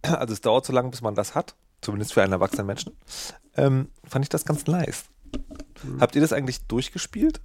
[0.02, 1.56] Also es dauert zu lang, bis man das hat.
[1.80, 2.96] Zumindest für einen erwachsenen Menschen.
[3.56, 5.06] Ähm, fand ich das ganz nice.
[5.82, 6.00] Mhm.
[6.00, 7.40] Habt ihr das eigentlich durchgespielt?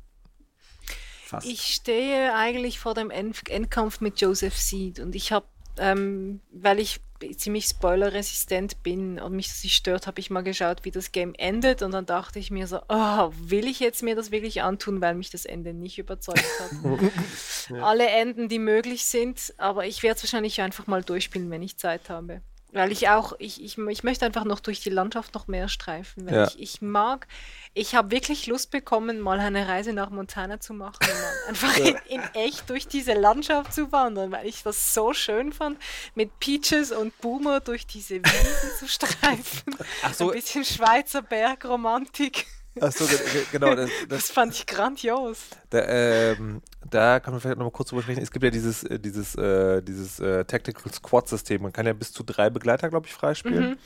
[1.25, 1.47] Fast.
[1.47, 5.47] Ich stehe eigentlich vor dem End Endkampf mit Joseph Seed und ich habe,
[5.77, 7.01] ähm, weil ich
[7.31, 11.33] ziemlich spoilerresistent bin und mich das nicht stört, habe ich mal geschaut, wie das Game
[11.35, 15.01] endet und dann dachte ich mir so, oh, will ich jetzt mir das wirklich antun,
[15.01, 16.71] weil mich das Ende nicht überzeugt hat.
[17.69, 17.83] ja.
[17.83, 21.77] Alle Enden, die möglich sind, aber ich werde es wahrscheinlich einfach mal durchspielen, wenn ich
[21.77, 22.41] Zeit habe.
[22.73, 26.27] Weil ich auch, ich, ich, ich möchte einfach noch durch die Landschaft noch mehr streifen.
[26.27, 26.47] Ja.
[26.47, 27.27] Ich, ich mag,
[27.73, 30.99] ich habe wirklich Lust bekommen, mal eine Reise nach Montana zu machen
[31.47, 35.79] einfach in, in, echt durch diese Landschaft zu wandern, weil ich das so schön fand,
[36.15, 39.75] mit Peaches und Boomer durch diese Wiesen zu streifen.
[40.03, 40.29] Ach so.
[40.29, 42.45] Ein bisschen Schweizer Bergromantik.
[42.79, 43.05] Achso,
[43.51, 43.75] genau.
[43.75, 45.37] Das, das, das, fand ich grandios.
[45.69, 46.61] Da, ähm,
[46.93, 48.21] da kann man vielleicht noch mal kurz drüber sprechen.
[48.21, 51.61] Es gibt ja dieses, äh, dieses, äh, dieses äh, Tactical Squad-System.
[51.61, 53.77] Man kann ja bis zu drei Begleiter, glaube ich, freispielen.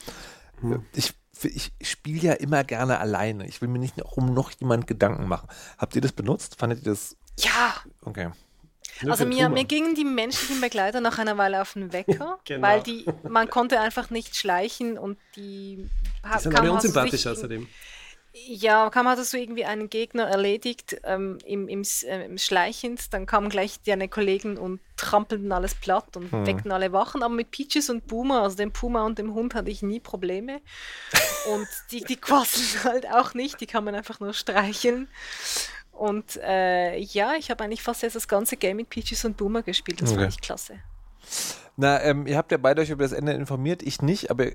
[0.61, 0.85] Mhm.
[0.93, 3.47] Ich, ich spiele ja immer gerne alleine.
[3.47, 5.47] Ich will mir nicht um noch jemand Gedanken machen.
[5.77, 6.57] Habt ihr das benutzt?
[6.57, 7.15] Fandet ihr das?
[7.39, 7.75] Ja.
[8.01, 8.31] Okay.
[9.07, 12.67] Also mir, mir gingen die menschlichen Begleiter nach einer Weile auf den Wecker, genau.
[12.67, 15.87] weil die, man konnte einfach nicht schleichen und die,
[16.35, 17.67] die sind aber unsympathisch außerdem.
[18.45, 23.25] Ja, kaum hattest du irgendwie einen Gegner erledigt ähm, im, im, äh, im, Schleichend, dann
[23.25, 26.45] kamen gleich deine Kollegen und trampelten alles platt und hm.
[26.45, 27.23] weckten alle Wachen.
[27.23, 30.61] Aber mit Peaches und Puma, also dem Puma und dem Hund, hatte ich nie Probleme.
[31.53, 35.07] und die, die quasseln halt auch nicht, die kann man einfach nur streicheln.
[35.91, 39.63] Und äh, ja, ich habe eigentlich fast jetzt das ganze Game mit Peaches und Boomer
[39.63, 40.01] gespielt.
[40.01, 40.21] Das okay.
[40.21, 40.79] fand ich klasse.
[41.75, 44.47] Na, ähm, ihr habt ja beide euch über das Ende informiert, ich nicht, aber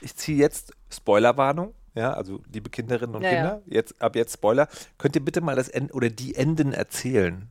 [0.00, 3.74] ich ziehe jetzt Spoilerwarnung ja, also liebe Kinderinnen und ja, Kinder, ja.
[3.74, 4.68] jetzt ab jetzt Spoiler,
[4.98, 7.50] könnt ihr bitte mal das Ende oder die Enden erzählen?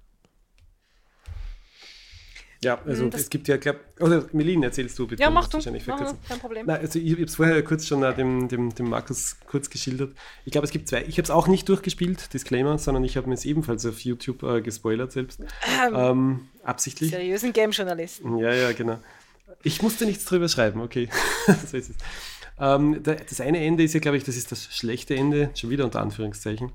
[2.62, 5.22] Ja, also hm, das es gibt ja, glaub, oder Melin, erzählst du bitte.
[5.24, 5.96] Ja, mach du, mach
[6.28, 6.66] kein Problem.
[6.68, 9.70] Na, also ich, ich habe es vorher kurz schon uh, dem, dem, dem Markus kurz
[9.70, 10.14] geschildert.
[10.44, 11.04] Ich glaube, es gibt zwei.
[11.04, 14.44] Ich habe es auch nicht durchgespielt, Disclaimer, sondern ich habe mir es ebenfalls auf YouTube
[14.44, 15.40] uh, gespoilert selbst.
[15.40, 17.12] Ähm, ähm, absichtlich.
[17.12, 18.38] Seriösen Game-Journalisten.
[18.38, 19.00] Ja, ja, genau.
[19.64, 21.08] Ich musste nichts drüber schreiben, okay.
[21.66, 21.96] so ist es.
[22.60, 25.86] Ähm, das eine Ende ist ja, glaube ich, das ist das schlechte Ende, schon wieder
[25.86, 26.72] unter Anführungszeichen.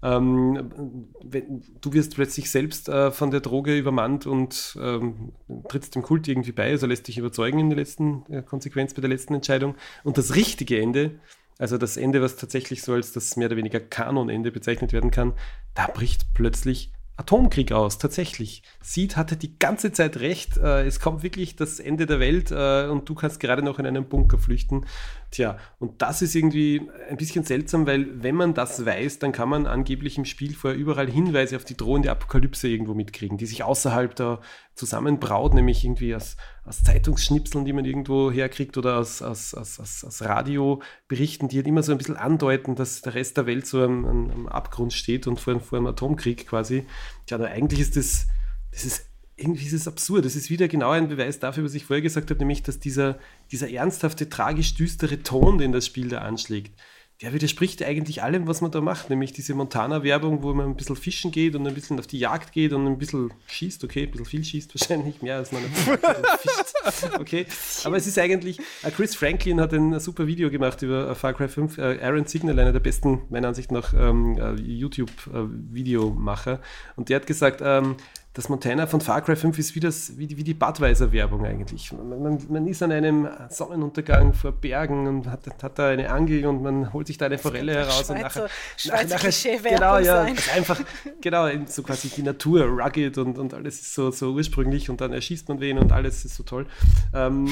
[0.00, 5.32] Ähm, wenn, du wirst plötzlich selbst äh, von der Droge übermannt und ähm,
[5.68, 9.00] trittst dem Kult irgendwie bei, also lässt dich überzeugen in der letzten äh, Konsequenz bei
[9.00, 9.74] der letzten Entscheidung.
[10.04, 11.18] Und das richtige Ende
[11.58, 15.32] also das Ende, was tatsächlich so als das mehr oder weniger Kanonende bezeichnet werden kann,
[15.74, 18.62] da bricht plötzlich Atomkrieg aus, tatsächlich.
[18.80, 22.86] Seed hatte die ganze Zeit recht, äh, es kommt wirklich das Ende der Welt äh,
[22.86, 24.86] und du kannst gerade noch in einen Bunker flüchten.
[25.32, 29.48] Tja, und das ist irgendwie ein bisschen seltsam, weil wenn man das weiß, dann kann
[29.48, 33.64] man angeblich im Spiel vorher überall Hinweise auf die drohende Apokalypse irgendwo mitkriegen, die sich
[33.64, 34.40] außerhalb da
[34.78, 40.22] zusammenbraut, nämlich irgendwie aus, aus Zeitungsschnipseln, die man irgendwo herkriegt oder aus, aus, aus, aus,
[40.22, 44.04] Radioberichten, die halt immer so ein bisschen andeuten, dass der Rest der Welt so am,
[44.06, 46.86] am Abgrund steht und vor, vor einem Atomkrieg quasi.
[47.26, 48.26] Tja, aber eigentlich ist das,
[48.72, 49.08] das ist
[49.38, 50.24] irgendwie ist es absurd.
[50.24, 53.18] Das ist wieder genau ein Beweis dafür, was ich vorher gesagt habe, nämlich, dass dieser,
[53.52, 56.78] dieser ernsthafte, tragisch düstere Ton, den das Spiel da anschlägt,
[57.20, 60.94] der widerspricht eigentlich allem, was man da macht, nämlich diese Montana-Werbung, wo man ein bisschen
[60.94, 64.12] fischen geht und ein bisschen auf die Jagd geht und ein bisschen schießt, okay, ein
[64.12, 67.46] bisschen viel schießt wahrscheinlich, mehr als man fischt, okay,
[67.82, 71.34] aber es ist eigentlich, äh, Chris Franklin hat ein super Video gemacht über äh, Far
[71.34, 76.60] Cry 5, äh, Aaron Signal, einer der besten, meiner Ansicht nach, ähm, YouTube-Videomacher
[76.94, 77.96] und der hat gesagt, ähm,
[78.34, 81.92] das Montana von Far Cry 5 ist wie, das, wie, die, wie die Budweiser-Werbung eigentlich.
[81.92, 86.46] Man, man, man, ist an einem Sonnenuntergang vor Bergen und hat, hat da eine Angel
[86.46, 88.06] und man holt sich da eine Forelle heraus.
[88.06, 90.80] Schweizer, und nachher, Schweizer nachher genau, ja, also einfach,
[91.20, 95.12] genau, so quasi die Natur, rugged und, und alles ist so, so ursprünglich und dann
[95.12, 96.66] erschießt man wen und alles ist so toll.
[97.14, 97.48] Ähm,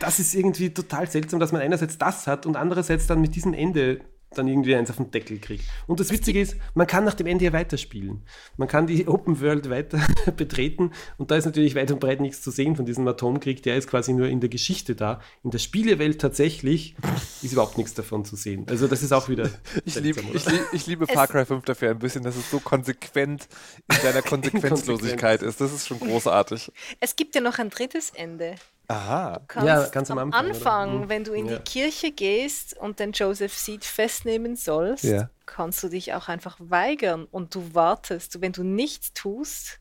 [0.00, 3.54] das ist irgendwie total seltsam, dass man einerseits das hat und andererseits dann mit diesem
[3.54, 4.00] Ende
[4.34, 5.64] dann irgendwie eins auf den Deckel kriegt.
[5.86, 8.22] Und das Witzige ist, man kann nach dem Ende ja weiterspielen.
[8.56, 10.00] Man kann die Open World weiter
[10.36, 13.62] betreten und da ist natürlich weit und breit nichts zu sehen von diesem Atomkrieg.
[13.62, 15.20] Der ist quasi nur in der Geschichte da.
[15.42, 16.94] In der Spielewelt tatsächlich
[17.42, 18.66] ist überhaupt nichts davon zu sehen.
[18.68, 19.50] Also das ist auch wieder
[19.84, 22.60] Ich, lieb, ich, lieb, ich liebe Far Cry 5 dafür ein bisschen, dass es so
[22.60, 23.48] konsequent
[23.90, 25.60] in seiner Konsequenzlosigkeit ist.
[25.60, 26.70] Das ist schon großartig.
[27.00, 28.56] Es gibt ja noch ein drittes Ende.
[28.90, 29.42] Aha.
[29.64, 30.46] ja, ganz am Anfang.
[30.46, 31.08] Anfang oder?
[31.10, 31.58] wenn du in Ja.
[31.58, 35.28] die Kirche gehst und den Joseph Seed festnehmen sollst, Ja.
[35.44, 38.40] kannst du dich auch einfach weigern und du wartest.
[38.40, 39.78] Wenn du nichts tust,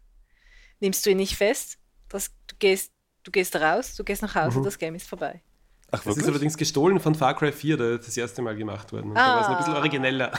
[0.81, 1.77] nimmst du ihn nicht fest,
[2.09, 2.91] das, du, gehst,
[3.23, 4.63] du gehst raus, du gehst nach Hause, Mhm.
[4.65, 5.41] das Game ist vorbei.
[5.89, 8.91] Ach, Das ist allerdings gestohlen von Far Cry 4, da ist das erste Mal gemacht
[8.91, 9.07] worden.
[9.11, 9.77] Und Da war es ein bisschen Ah.
[9.77, 10.31] origineller.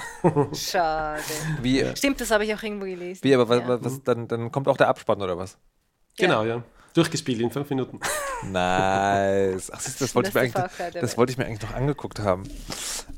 [0.55, 1.23] Schade.
[1.63, 3.21] Wie, Stimmt, das habe ich auch irgendwo gelesen.
[3.25, 3.83] wie aber was, Ja.
[3.83, 5.57] was, dann, dann kommt auch der Abspann oder was?
[6.19, 6.63] Genau, ja.
[6.93, 7.99] Durchgespielt in fünf Minuten.
[8.45, 9.71] Nice.
[9.73, 12.45] Ach, das, wollte ich mir eigentlich, das wollte ich mir eigentlich noch angeguckt haben.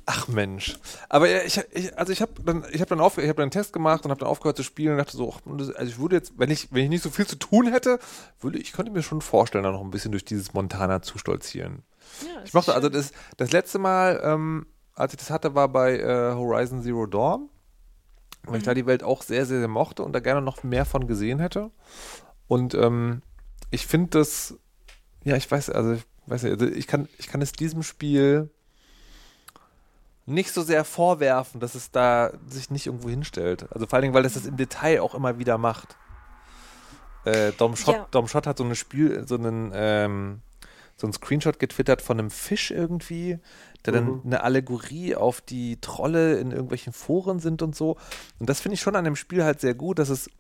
[0.07, 0.79] Ach Mensch.
[1.09, 3.45] Aber ja, ich, ich, also ich habe dann, ich habe dann, auf, ich hab dann
[3.45, 5.99] einen Test gemacht und habe dann aufgehört zu spielen und dachte so, ach, also ich
[5.99, 7.99] würde jetzt, wenn ich, wenn ich nicht so viel zu tun hätte,
[8.41, 11.83] würde ich könnte mir schon vorstellen, da noch ein bisschen durch dieses Montana zu stolzieren.
[12.23, 15.99] Ja, Ich mochte, also das, das letzte Mal, ähm, als ich das hatte, war bei
[15.99, 17.49] äh, Horizon Zero Dawn,
[18.45, 20.87] weil ich da die Welt auch sehr, sehr, sehr mochte und da gerne noch mehr
[20.87, 21.71] von gesehen hätte.
[22.49, 23.23] Und ähm,
[23.71, 24.59] ich finde das,
[25.25, 28.51] ja, ich weiß, also ich weiß nicht, also ich kann, ich kann es diesem Spiel
[30.27, 33.67] nicht so sehr vorwerfen, dass es da sich nicht irgendwo hinstellt.
[33.73, 35.97] Also vor allen Dingen, weil das das im Detail auch immer wieder macht.
[37.25, 38.07] Äh, Dom, Schott, Ja.
[38.11, 40.41] Dom Schott hat so eine Spiel, so einen, ähm,
[40.97, 43.39] so einen Screenshot getwittert von einem Fisch irgendwie,
[43.85, 44.21] der dann Mhm.
[44.25, 47.97] eine Allegorie auf die Trolle in irgendwelchen Foren sind und so.
[48.39, 50.31] Und das finde ich schon an dem Spiel halt sehr gut, dass es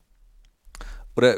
[1.16, 1.36] oder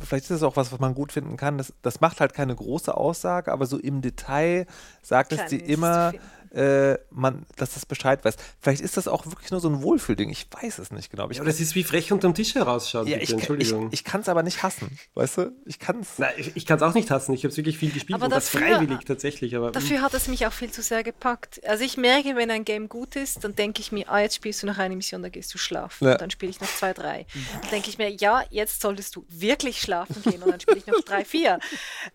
[0.00, 1.58] vielleicht ist es auch was, was man gut finden kann.
[1.58, 4.66] Das, das macht halt keine große Aussage, aber so im Detail
[5.02, 6.12] sagt es Klein dir ist es zu immer.
[6.52, 8.36] Äh, man, dass das Bescheid weiß.
[8.60, 10.30] Vielleicht ist das auch wirklich nur so ein Wohlfühlding.
[10.30, 11.24] Ich weiß es nicht genau.
[11.24, 13.88] Aber ich, Aber das ist wie frech unterm Tisch herausschaut, ja, ich, ich, Entschuldigung.
[13.92, 14.98] ich kann es aber nicht hassen.
[15.14, 15.52] Weißt du?
[15.66, 16.18] Ich kann es.
[16.18, 17.32] Nein, ich, ich kann es auch nicht hassen.
[17.34, 19.54] Ich habe es wirklich viel gespielt Aber und das dafür- freiwillig tatsächlich.
[19.56, 21.60] Aber, Dafür hat es mich auch viel zu sehr gepackt.
[21.66, 24.62] Also ich merke, wenn ein Game gut ist, dann denke ich mir, ah, jetzt spielst
[24.62, 26.04] du noch eine Mission, dann gehst du schlafen.
[26.06, 26.12] Ja.
[26.12, 27.26] Und dann spiele ich noch zwei, drei.
[27.62, 30.86] Dann denke ich mir, ja, jetzt solltest du wirklich schlafen gehen und dann spiele ich
[30.86, 31.58] noch drei, vier.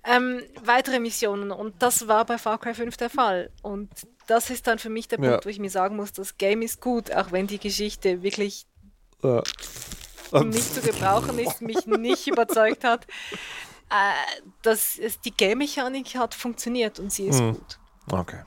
[0.04, 1.52] Ähm, weitere Missionen.
[1.52, 3.50] Und das war bei Far Cry 5 der Fall.
[3.62, 3.90] Und
[4.28, 5.32] das ist dann für mich der Ja.
[5.32, 8.66] Punkt, wo ich mir sagen muss, das Game ist gut, auch wenn die Geschichte wirklich
[9.24, 9.42] Äh,
[10.44, 13.06] nicht zu gebrauchen ist, mich nicht überzeugt hat.
[13.90, 17.54] Äh, dass es die Game-Mechanik hat funktioniert und sie ist Mhm.
[17.54, 17.80] gut.
[18.12, 18.42] okay.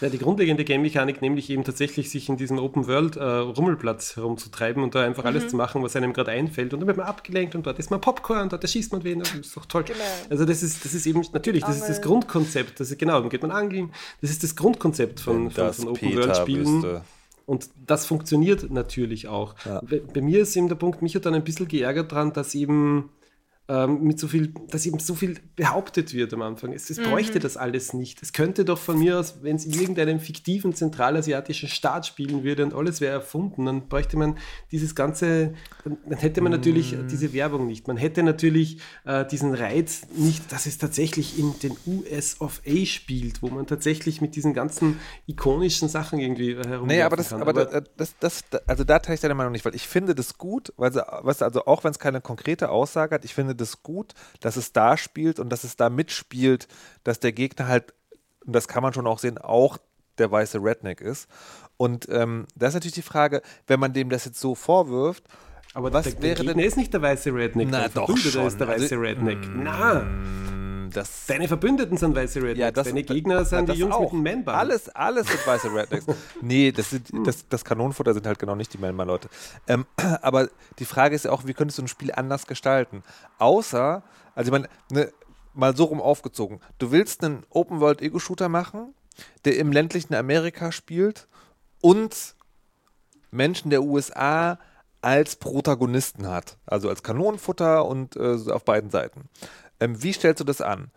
[0.00, 5.24] Ja, die grundlegende Game-Mechanik, nämlich eben tatsächlich sich in diesem Open-World-Rummelplatz herumzutreiben und da einfach
[5.24, 5.48] alles Mhm.
[5.48, 6.72] zu machen, was einem gerade einfällt.
[6.74, 9.34] Und dann wird man abgelenkt und dort ist man Popcorn, dort erschießt man wen, das
[9.34, 9.84] ist doch toll.
[9.84, 9.98] Genau.
[10.30, 12.02] Also das ist, das ist eben, natürlich, das ist das Angeln.
[12.02, 12.80] Grundkonzept.
[12.80, 13.90] Das ist, genau, dann geht man angeln.
[14.20, 17.00] Das ist das Grundkonzept von, von, von Open-World-Spielen.
[17.46, 19.54] Und das funktioniert natürlich auch.
[19.64, 19.80] Ja.
[19.88, 22.54] Bei, bei mir ist eben der Punkt, mich hat dann ein bisschen geärgert dran, dass
[22.54, 23.08] eben
[23.70, 26.72] ähm, mit so viel, dass eben so viel behauptet wird am Anfang.
[26.72, 27.42] Es, es bräuchte mhm.
[27.42, 28.22] das alles nicht.
[28.22, 32.64] Es könnte doch von mir aus, wenn es in irgendeinem fiktiven zentralasiatischen Staat spielen würde
[32.64, 34.38] und alles wäre erfunden, dann bräuchte man
[34.72, 35.52] dieses ganze,
[35.84, 37.08] dann, dann hätte man natürlich mhm.
[37.08, 37.88] diese Werbung nicht.
[37.88, 42.86] Man hätte natürlich äh, diesen Reiz nicht, dass es tatsächlich in den US of A
[42.86, 46.88] spielt, wo man tatsächlich mit diesen ganzen ikonischen Sachen irgendwie äh, herum.
[46.88, 47.42] Nee, aber das, kann.
[47.42, 50.14] aber, aber das, das, das, also da teile ich deine Meinung nicht, weil ich finde
[50.14, 53.57] das gut, weil sie, was, also auch wenn es keine konkrete Aussage hat, ich finde
[53.58, 56.68] das gut, dass es da spielt und dass es da mitspielt,
[57.04, 57.92] dass der Gegner halt,
[58.46, 59.78] und das kann man schon auch sehen, auch
[60.18, 61.28] der weiße Redneck ist.
[61.76, 65.24] Und ähm, da ist natürlich die Frage, wenn man dem das jetzt so vorwirft,
[65.74, 66.64] aber was der, wäre der denn?
[66.64, 67.68] ist nicht der weiße Redneck.
[67.70, 68.46] Na, doch schon.
[68.46, 69.38] ist der weiße also, Redneck.
[69.46, 69.62] Mm,
[70.88, 70.94] Na.
[70.94, 72.58] Das, Deine Verbündeten sind weiße Rednecks.
[72.58, 74.12] Ja, das, Deine Gegner sind ja, die Jungs auch.
[74.12, 74.56] mit dem Man-Bar.
[74.56, 76.06] Alles, alles sind weiße Rednecks.
[76.40, 79.28] nee, das, sind, das, das Kanonenfutter sind halt genau nicht die Man-Bar-Leute.
[79.66, 79.86] Ähm,
[80.22, 83.02] aber die Frage ist ja auch, wie könntest du ein Spiel anders gestalten?
[83.38, 84.02] Außer,
[84.34, 85.12] also ich meine, ne,
[85.54, 86.60] mal so rum aufgezogen.
[86.78, 88.94] Du willst einen Open-World-Ego-Shooter machen,
[89.44, 91.28] der im ländlichen Amerika spielt
[91.80, 92.34] und
[93.30, 94.58] Menschen der USA
[95.00, 96.56] als Protagonisten hat.
[96.66, 99.28] Also als Kanonenfutter und äh, auf beiden Seiten.
[99.80, 100.90] Ähm, wie stellst du das an?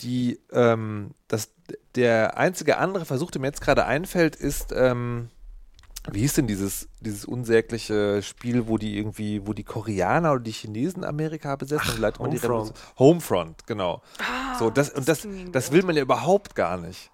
[0.00, 1.50] Die, ähm, das,
[1.94, 5.28] der einzige andere Versuch, der mir jetzt gerade einfällt, ist, ähm,
[6.10, 10.52] wie hieß denn dieses, dieses unsägliche Spiel, wo die irgendwie, wo die Koreaner oder die
[10.52, 12.04] Chinesen Amerika besetzen?
[12.04, 12.74] Ach, Homefront.
[12.98, 14.02] Homefront, genau.
[14.18, 17.10] Ah, so, das, und das, das will man ja überhaupt gar nicht.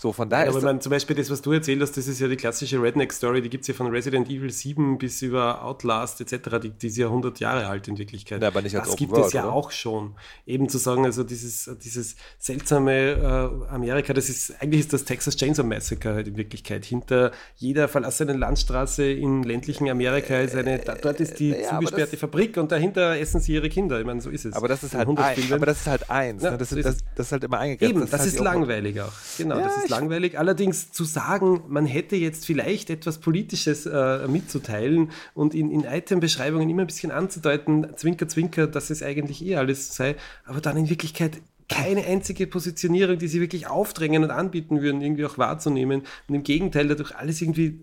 [0.00, 2.20] So, von daher ja, aber man, zum Beispiel das, was du erzählt hast, das ist
[2.20, 6.22] ja die klassische Redneck-Story, die gibt es ja von Resident Evil 7 bis über Outlast
[6.22, 8.40] etc., die, die ist ja 100 Jahre alt in Wirklichkeit.
[8.40, 9.52] Ja, aber nicht als das Open gibt World, es ja oder?
[9.52, 10.14] auch schon.
[10.46, 15.36] Eben zu sagen, also dieses, dieses seltsame äh, Amerika, das ist, eigentlich ist das Texas
[15.36, 16.86] Chainsaw Massacre halt in Wirklichkeit.
[16.86, 22.12] Hinter jeder verlassenen Landstraße in ländlichen Amerika ist eine, da, dort ist die ja, zugesperrte
[22.12, 24.00] das, Fabrik und dahinter essen sie ihre Kinder.
[24.00, 24.54] Ich meine, so ist es.
[24.54, 26.42] Aber das ist halt, ein, aber das ist halt eins.
[26.42, 26.56] Ja, ne?
[26.56, 27.90] das, ist, das, das, ist halt immer eingegrenzt.
[27.94, 29.12] Eben, das, ist, halt langweilig auch.
[29.36, 30.38] Genau, das ist langweilig.
[30.38, 36.70] Allerdings zu sagen, man hätte jetzt vielleicht etwas Politisches äh, mitzuteilen und in, in Item-Beschreibungen
[36.70, 40.16] immer ein bisschen anzudeuten, zwinker, zwinker, dass es eigentlich eh alles sei,
[40.46, 45.24] aber dann in Wirklichkeit keine einzige Positionierung, die sie wirklich aufdrängen und anbieten würden, irgendwie
[45.24, 46.02] auch wahrzunehmen.
[46.26, 47.78] Und im Gegenteil, dadurch alles irgendwie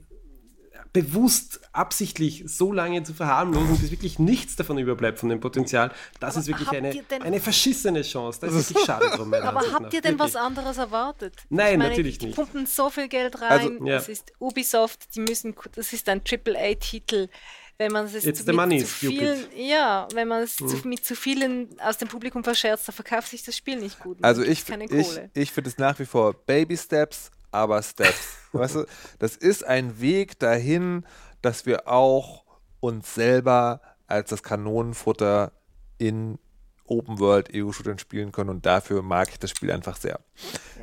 [0.93, 6.35] bewusst, absichtlich so lange zu verharmlosen, bis wirklich nichts davon überbleibt von dem Potenzial, das
[6.35, 8.39] aber ist wirklich eine, eine verschissene Chance.
[8.41, 9.33] Das ist wirklich schade drum.
[9.33, 9.93] Aber habt nach.
[9.93, 10.33] ihr denn wirklich.
[10.33, 11.33] was anderes erwartet?
[11.49, 12.37] Nein, meine, natürlich die, nicht.
[12.37, 13.51] Die pumpen so viel Geld rein.
[13.51, 13.95] Also, ja.
[13.95, 17.29] Das ist Ubisoft, die müssen, das ist ein AAA-Titel
[17.77, 20.81] wenn man es It's zu, mit zu vielen, ja, wenn man es mhm.
[20.85, 24.17] mit zu vielen aus dem Publikum verscherzt, dann verkauft sich das Spiel nicht gut.
[24.23, 28.37] Also ich, ich, ich finde es nach wie vor Baby Steps, aber Steps.
[28.51, 28.85] weißt du,
[29.19, 31.05] das ist ein Weg dahin,
[31.41, 32.43] dass wir auch
[32.79, 35.51] uns selber als das Kanonenfutter
[35.97, 36.39] in
[36.87, 40.19] Open World Ego-Shootern spielen können und dafür mag ich das Spiel einfach sehr.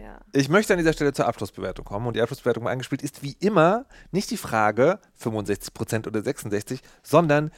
[0.00, 0.20] Ja.
[0.32, 3.86] Ich möchte an dieser Stelle zur Abschlussbewertung kommen und die Abschlussbewertung eingespielt ist wie immer
[4.10, 7.50] nicht die Frage 65% oder 66%, sondern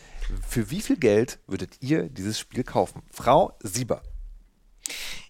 [0.47, 3.03] für wie viel Geld würdet ihr dieses Spiel kaufen?
[3.11, 4.03] Frau Sieber.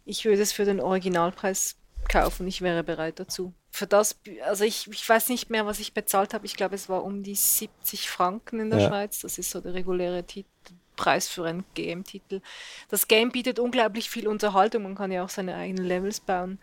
[0.04, 1.76] Ich würde es für den Originalpreis
[2.08, 2.46] kaufen.
[2.46, 3.54] Ich wäre bereit dazu.
[3.76, 6.46] Für das, also ich, ich weiß nicht mehr, was ich bezahlt habe.
[6.46, 8.88] Ich glaube, es war um die 70 Franken in der ja.
[8.88, 9.20] Schweiz.
[9.20, 10.48] Das ist so der reguläre Titel.
[10.96, 12.40] Preis für einen GM-Titel.
[12.88, 14.84] Das Game bietet unglaublich viel Unterhaltung.
[14.84, 16.58] Man kann ja auch seine eigenen Levels bauen.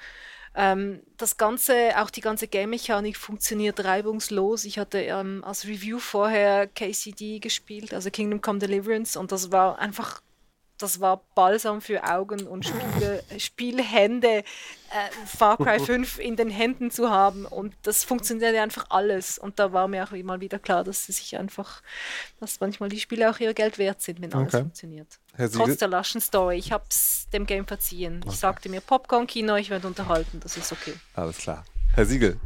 [0.55, 4.65] Ähm, das Ganze, auch die ganze Game-Mechanik funktioniert reibungslos.
[4.65, 9.77] Ich hatte ähm, als Review vorher KCD gespielt, also Kingdom Come Deliverance, und das war
[9.77, 10.23] einfach
[10.77, 14.43] das war Balsam für Augen und Spiele, Spielhände, äh,
[15.25, 17.45] Far Cry 5 in den Händen zu haben.
[17.45, 19.37] Und das funktionierte einfach alles.
[19.37, 21.81] Und da war mir auch immer wieder klar, dass es sich einfach,
[22.39, 24.63] dass manchmal die Spiele auch ihr Geld wert sind, wenn alles okay.
[24.63, 25.19] funktioniert.
[25.53, 26.57] Trotz der laschen Story.
[26.57, 28.21] Ich habe es dem Game verziehen.
[28.21, 28.33] Okay.
[28.33, 30.93] Ich sagte mir, Popcorn-Kino, ich werde unterhalten, das ist okay.
[31.15, 31.65] Alles klar.
[31.95, 32.39] Herr Siegel,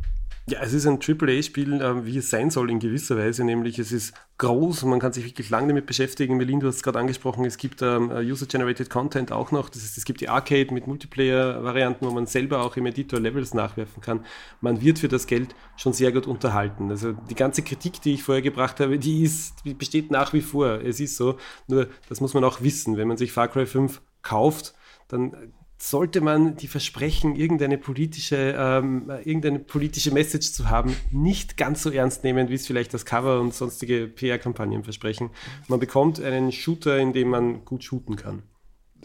[0.50, 3.92] ja, es ist ein AAA-Spiel, äh, wie es sein soll in gewisser Weise, nämlich es
[3.92, 6.38] ist groß und man kann sich wirklich lange damit beschäftigen.
[6.38, 9.68] Melin, du hast es gerade angesprochen, es gibt ähm, äh, User-Generated Content auch noch.
[9.68, 13.54] Das heißt, es gibt die Arcade mit Multiplayer-Varianten, wo man selber auch im Editor Levels
[13.54, 14.26] nachwerfen kann.
[14.62, 16.92] Man wird für das Geld schon sehr gut unterhalten.
[16.92, 20.42] Also die ganze Kritik, die ich vorher gebracht habe, die, ist, die besteht nach wie
[20.42, 20.80] vor.
[20.82, 21.36] Es ist so,
[21.68, 22.96] nur das muss man auch wissen.
[22.96, 24.76] Wenn man sich Far Cry 5 kauft,
[25.10, 31.84] dann sollte man die Versprechen, irgendeine politische, ähm, irgendeine politische Message zu haben, nicht ganz
[31.84, 35.30] so ernst nehmen, wie es vielleicht das Cover und sonstige PR-Kampagnen versprechen.
[35.68, 38.44] Man bekommt einen Shooter, in dem man gut shooten kann.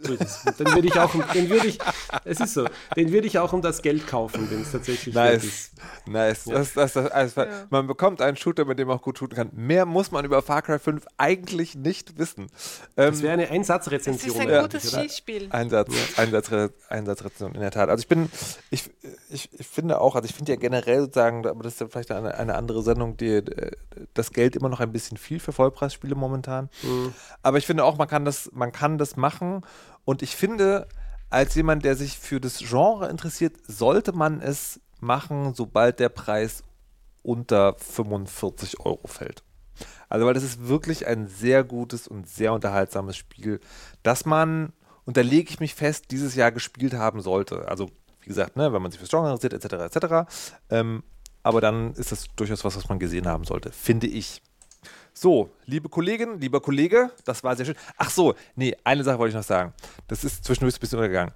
[0.02, 0.16] So
[0.58, 1.78] dann würde ich auch, den würde ich,
[2.24, 2.66] es ist so.
[2.96, 5.44] Den würde ich auch um das Geld kaufen, wenn es tatsächlich nice.
[5.44, 5.72] ist.
[6.06, 6.46] Nice.
[6.46, 6.54] Ja.
[6.54, 7.66] Das, das, das, also, ja.
[7.70, 9.50] Man bekommt einen Shooter, mit dem man auch gut shooten kann.
[9.52, 12.48] Mehr muss man über Far Cry 5 eigentlich nicht wissen.
[12.96, 14.34] Das ähm, wäre eine Einsatzrezension.
[14.34, 15.48] Das ist ein gutes Schießspiel.
[15.50, 16.50] Einsatz, Einsatz,
[16.88, 17.88] Einsatzrezension, in der Tat.
[17.88, 18.30] Also ich bin,
[18.70, 18.90] ich,
[19.30, 22.10] ich, ich finde auch, also ich finde ja generell sozusagen, aber das ist ja vielleicht
[22.10, 23.70] eine, eine andere Sendung, die äh,
[24.14, 26.68] das Geld immer noch ein bisschen viel für Vollpreisspiele momentan.
[26.82, 27.14] Mhm.
[27.42, 29.62] Aber ich finde auch, man kann das, man kann das machen
[30.04, 30.88] und ich finde,
[31.30, 36.62] als jemand, der sich für das Genre interessiert, sollte man es machen, sobald der Preis
[37.22, 39.42] unter 45 Euro fällt.
[40.08, 43.60] Also, weil das ist wirklich ein sehr gutes und sehr unterhaltsames Spiel,
[44.02, 44.72] das man,
[45.04, 47.66] und da lege ich mich fest, dieses Jahr gespielt haben sollte.
[47.68, 47.90] Also,
[48.20, 50.30] wie gesagt, ne, wenn man sich für Genre interessiert, etc., etc.
[50.70, 51.02] Ähm,
[51.42, 54.42] aber dann ist das durchaus was, was man gesehen haben sollte, finde ich.
[55.14, 57.76] So, liebe Kollegin, lieber Kollege, das war sehr schön.
[57.96, 59.74] Ach so, nee, eine Sache wollte ich noch sagen.
[60.08, 61.34] Das ist zwischendurch ein bisschen untergegangen.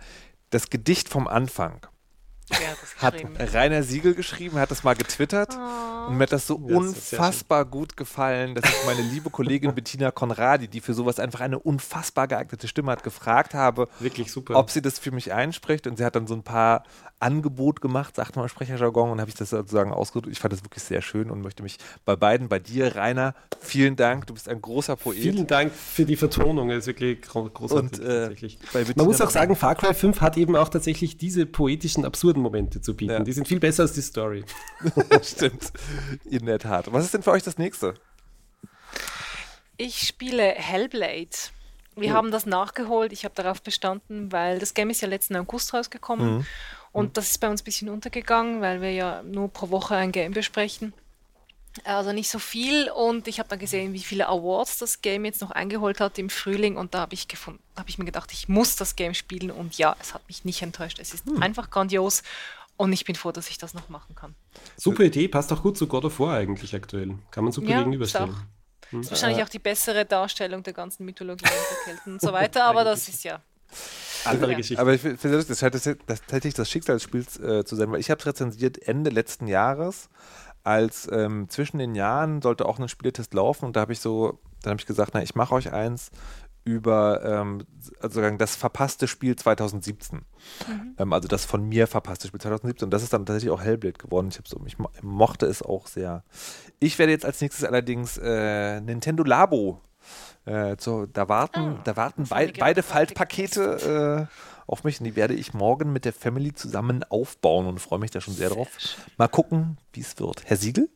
[0.51, 1.87] Das Gedicht vom Anfang
[2.99, 3.15] hat
[3.53, 6.07] Rainer Siegel geschrieben, hat das mal getwittert oh.
[6.09, 10.13] und mir hat das so ja, unfassbar gut gefallen, dass ich meine liebe Kollegin Bettina
[10.13, 13.89] Konradi, die für sowas einfach eine unfassbar geeignete Stimme hat, gefragt habe,
[14.51, 16.85] ob sie das für mich einspricht und sie hat dann so ein paar
[17.19, 20.33] Angebot gemacht, sagt man im Sprecherjargon, und habe ich das sozusagen ausgedrückt.
[20.33, 23.97] Ich fand das wirklich sehr schön und möchte mich bei beiden, bei dir, Rainer, vielen
[23.97, 24.27] Dank.
[24.27, 25.19] Du bist ein großer Poet.
[25.19, 27.73] Vielen Dank für die Vertonung, das ist wirklich großartig.
[27.73, 28.59] Und, äh, tatsächlich.
[28.97, 32.81] Man muss auch sagen, Far Cry 5 hat eben auch tatsächlich diese poetischen, absurden Momente
[32.81, 33.13] zu bieten.
[33.13, 33.21] Ja.
[33.21, 34.45] Die sind viel besser als die Story.
[35.23, 35.73] Stimmt,
[36.25, 36.93] in der Tat.
[36.93, 37.95] Was ist denn für euch das nächste?
[39.79, 41.29] Ich spiele Hellblade.
[41.97, 42.15] Wir mhm.
[42.15, 43.13] haben das nachgeholt.
[43.13, 46.37] Ich habe darauf bestanden, weil das Game ist ja letzten August rausgekommen.
[46.37, 46.47] Mhm.
[46.97, 50.13] Und das ist bei uns ein bisschen untergegangen, weil wir ja nur pro Woche ein
[50.13, 50.95] Game besprechen.
[51.85, 55.43] Also nicht so viel und ich habe dann gesehen, wie viele Awards das Game jetzt
[55.43, 58.49] noch eingeholt hat im Frühling und da habe ich gefunden, habe ich mir gedacht, ich
[58.49, 60.99] muss das Game spielen und ja, es hat mich nicht enttäuscht.
[60.99, 61.43] Es ist hm.
[61.43, 62.23] einfach grandios
[62.79, 64.35] und ich bin froh, dass ich das noch machen kann.
[64.79, 67.19] Super Idee, passt auch gut zu God of War eigentlich aktuell.
[67.31, 68.31] Kann man super ja, gegenüberstellen.
[68.31, 69.01] Ist, hm.
[69.01, 72.65] ist wahrscheinlich auch die bessere Darstellung der ganzen Mythologie und der Kelten und so weiter,
[72.65, 73.43] aber das ist ja
[74.27, 74.57] andere ja.
[74.57, 74.81] Geschichte.
[74.81, 75.75] Aber ich finde, das scheint
[76.07, 79.47] tatsächlich das Schicksal des Spiels äh, zu sein, weil ich habe es rezensiert Ende letzten
[79.47, 80.09] Jahres,
[80.65, 84.41] als ähm, zwischen den Jahren sollte auch ein Spieletest laufen und da habe ich so,
[84.63, 86.11] dann habe ich gesagt, na, ich mache euch eins
[86.67, 87.65] über ähm,
[88.01, 90.19] also das verpasste Spiel 2017.
[90.67, 90.97] Mhm.
[90.99, 92.87] Ähm, also das von mir verpasste Spiel 2017.
[92.87, 94.29] Und das ist dann tatsächlich auch Hellblade geworden.
[94.31, 96.25] Ich, so, ich mochte es auch sehr.
[96.81, 99.81] Ich werde jetzt als nächstes allerdings äh, Nintendo Labo
[100.45, 104.37] äh, so, da warten, ah, da warten bei, beide Faltpakete äh,
[104.67, 108.11] auf mich und die werde ich morgen mit der Family zusammen aufbauen und freue mich
[108.11, 108.69] da schon sehr, sehr drauf.
[108.79, 109.05] Schön.
[109.17, 110.43] Mal gucken, wie es wird.
[110.45, 110.89] Herr Siegel?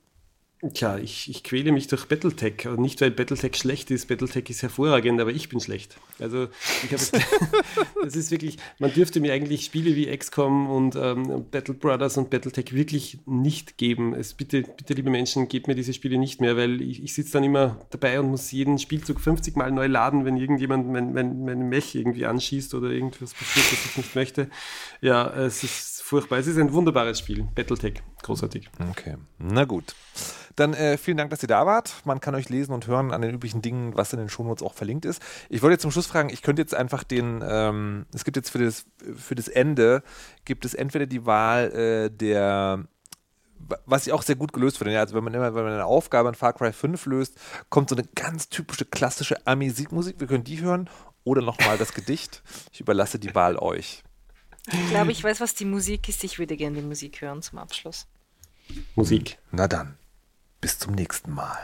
[0.74, 2.68] Tja, ich, ich quäle mich durch Battletech.
[2.68, 4.08] Und nicht, weil Battletech schlecht ist.
[4.08, 5.96] Battletech ist hervorragend, aber ich bin schlecht.
[6.18, 6.48] Also,
[6.84, 7.24] ich habe
[8.04, 12.28] das ist wirklich, man dürfte mir eigentlich Spiele wie XCOM und ähm, Battle Brothers und
[12.28, 14.14] Battletech wirklich nicht geben.
[14.14, 17.32] Es, bitte, bitte, liebe Menschen, gebt mir diese Spiele nicht mehr, weil ich, ich sitze
[17.32, 21.42] dann immer dabei und muss jeden Spielzug 50 Mal neu laden, wenn irgendjemand mein, mein,
[21.42, 24.50] mein Mech irgendwie anschießt oder irgendwas passiert, das ich nicht möchte.
[25.00, 26.38] Ja, es ist furchtbar.
[26.38, 27.48] Es ist ein wunderbares Spiel.
[27.54, 28.68] Battletech, großartig.
[28.90, 29.94] Okay, na gut.
[30.61, 32.02] Dann äh, vielen Dank, dass ihr da wart.
[32.04, 34.74] Man kann euch lesen und hören an den üblichen Dingen, was in den Shownotes auch
[34.74, 35.22] verlinkt ist.
[35.48, 38.50] Ich wollte jetzt zum Schluss fragen, ich könnte jetzt einfach den, ähm, es gibt jetzt
[38.50, 38.84] für das,
[39.16, 40.02] für das Ende,
[40.44, 42.84] gibt es entweder die Wahl äh, der
[43.86, 44.94] was ich auch sehr gut gelöst finde.
[44.94, 47.38] Ja, also wenn man immer, wenn man eine Aufgabe in Far Cry 5 löst,
[47.68, 50.18] kommt so eine ganz typische klassische Amüsikmusik.
[50.18, 50.90] Wir können die hören
[51.24, 52.42] oder nochmal das Gedicht.
[52.72, 54.02] Ich überlasse die Wahl euch.
[54.72, 56.24] Ich glaube, ich weiß, was die Musik ist.
[56.24, 58.06] Ich würde gerne die Musik hören zum Abschluss.
[58.94, 59.38] Musik.
[59.52, 59.99] Na dann.
[60.61, 61.56] Bis zum nächsten Mal.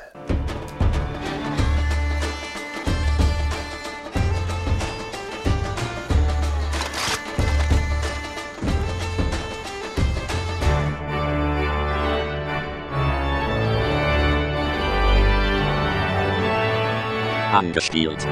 [17.52, 18.26] Angespielt.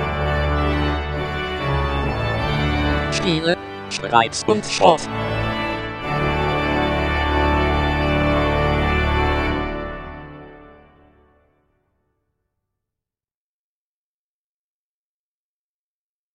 [3.13, 3.59] Spiele,
[3.91, 5.03] Spreiz und Schrott.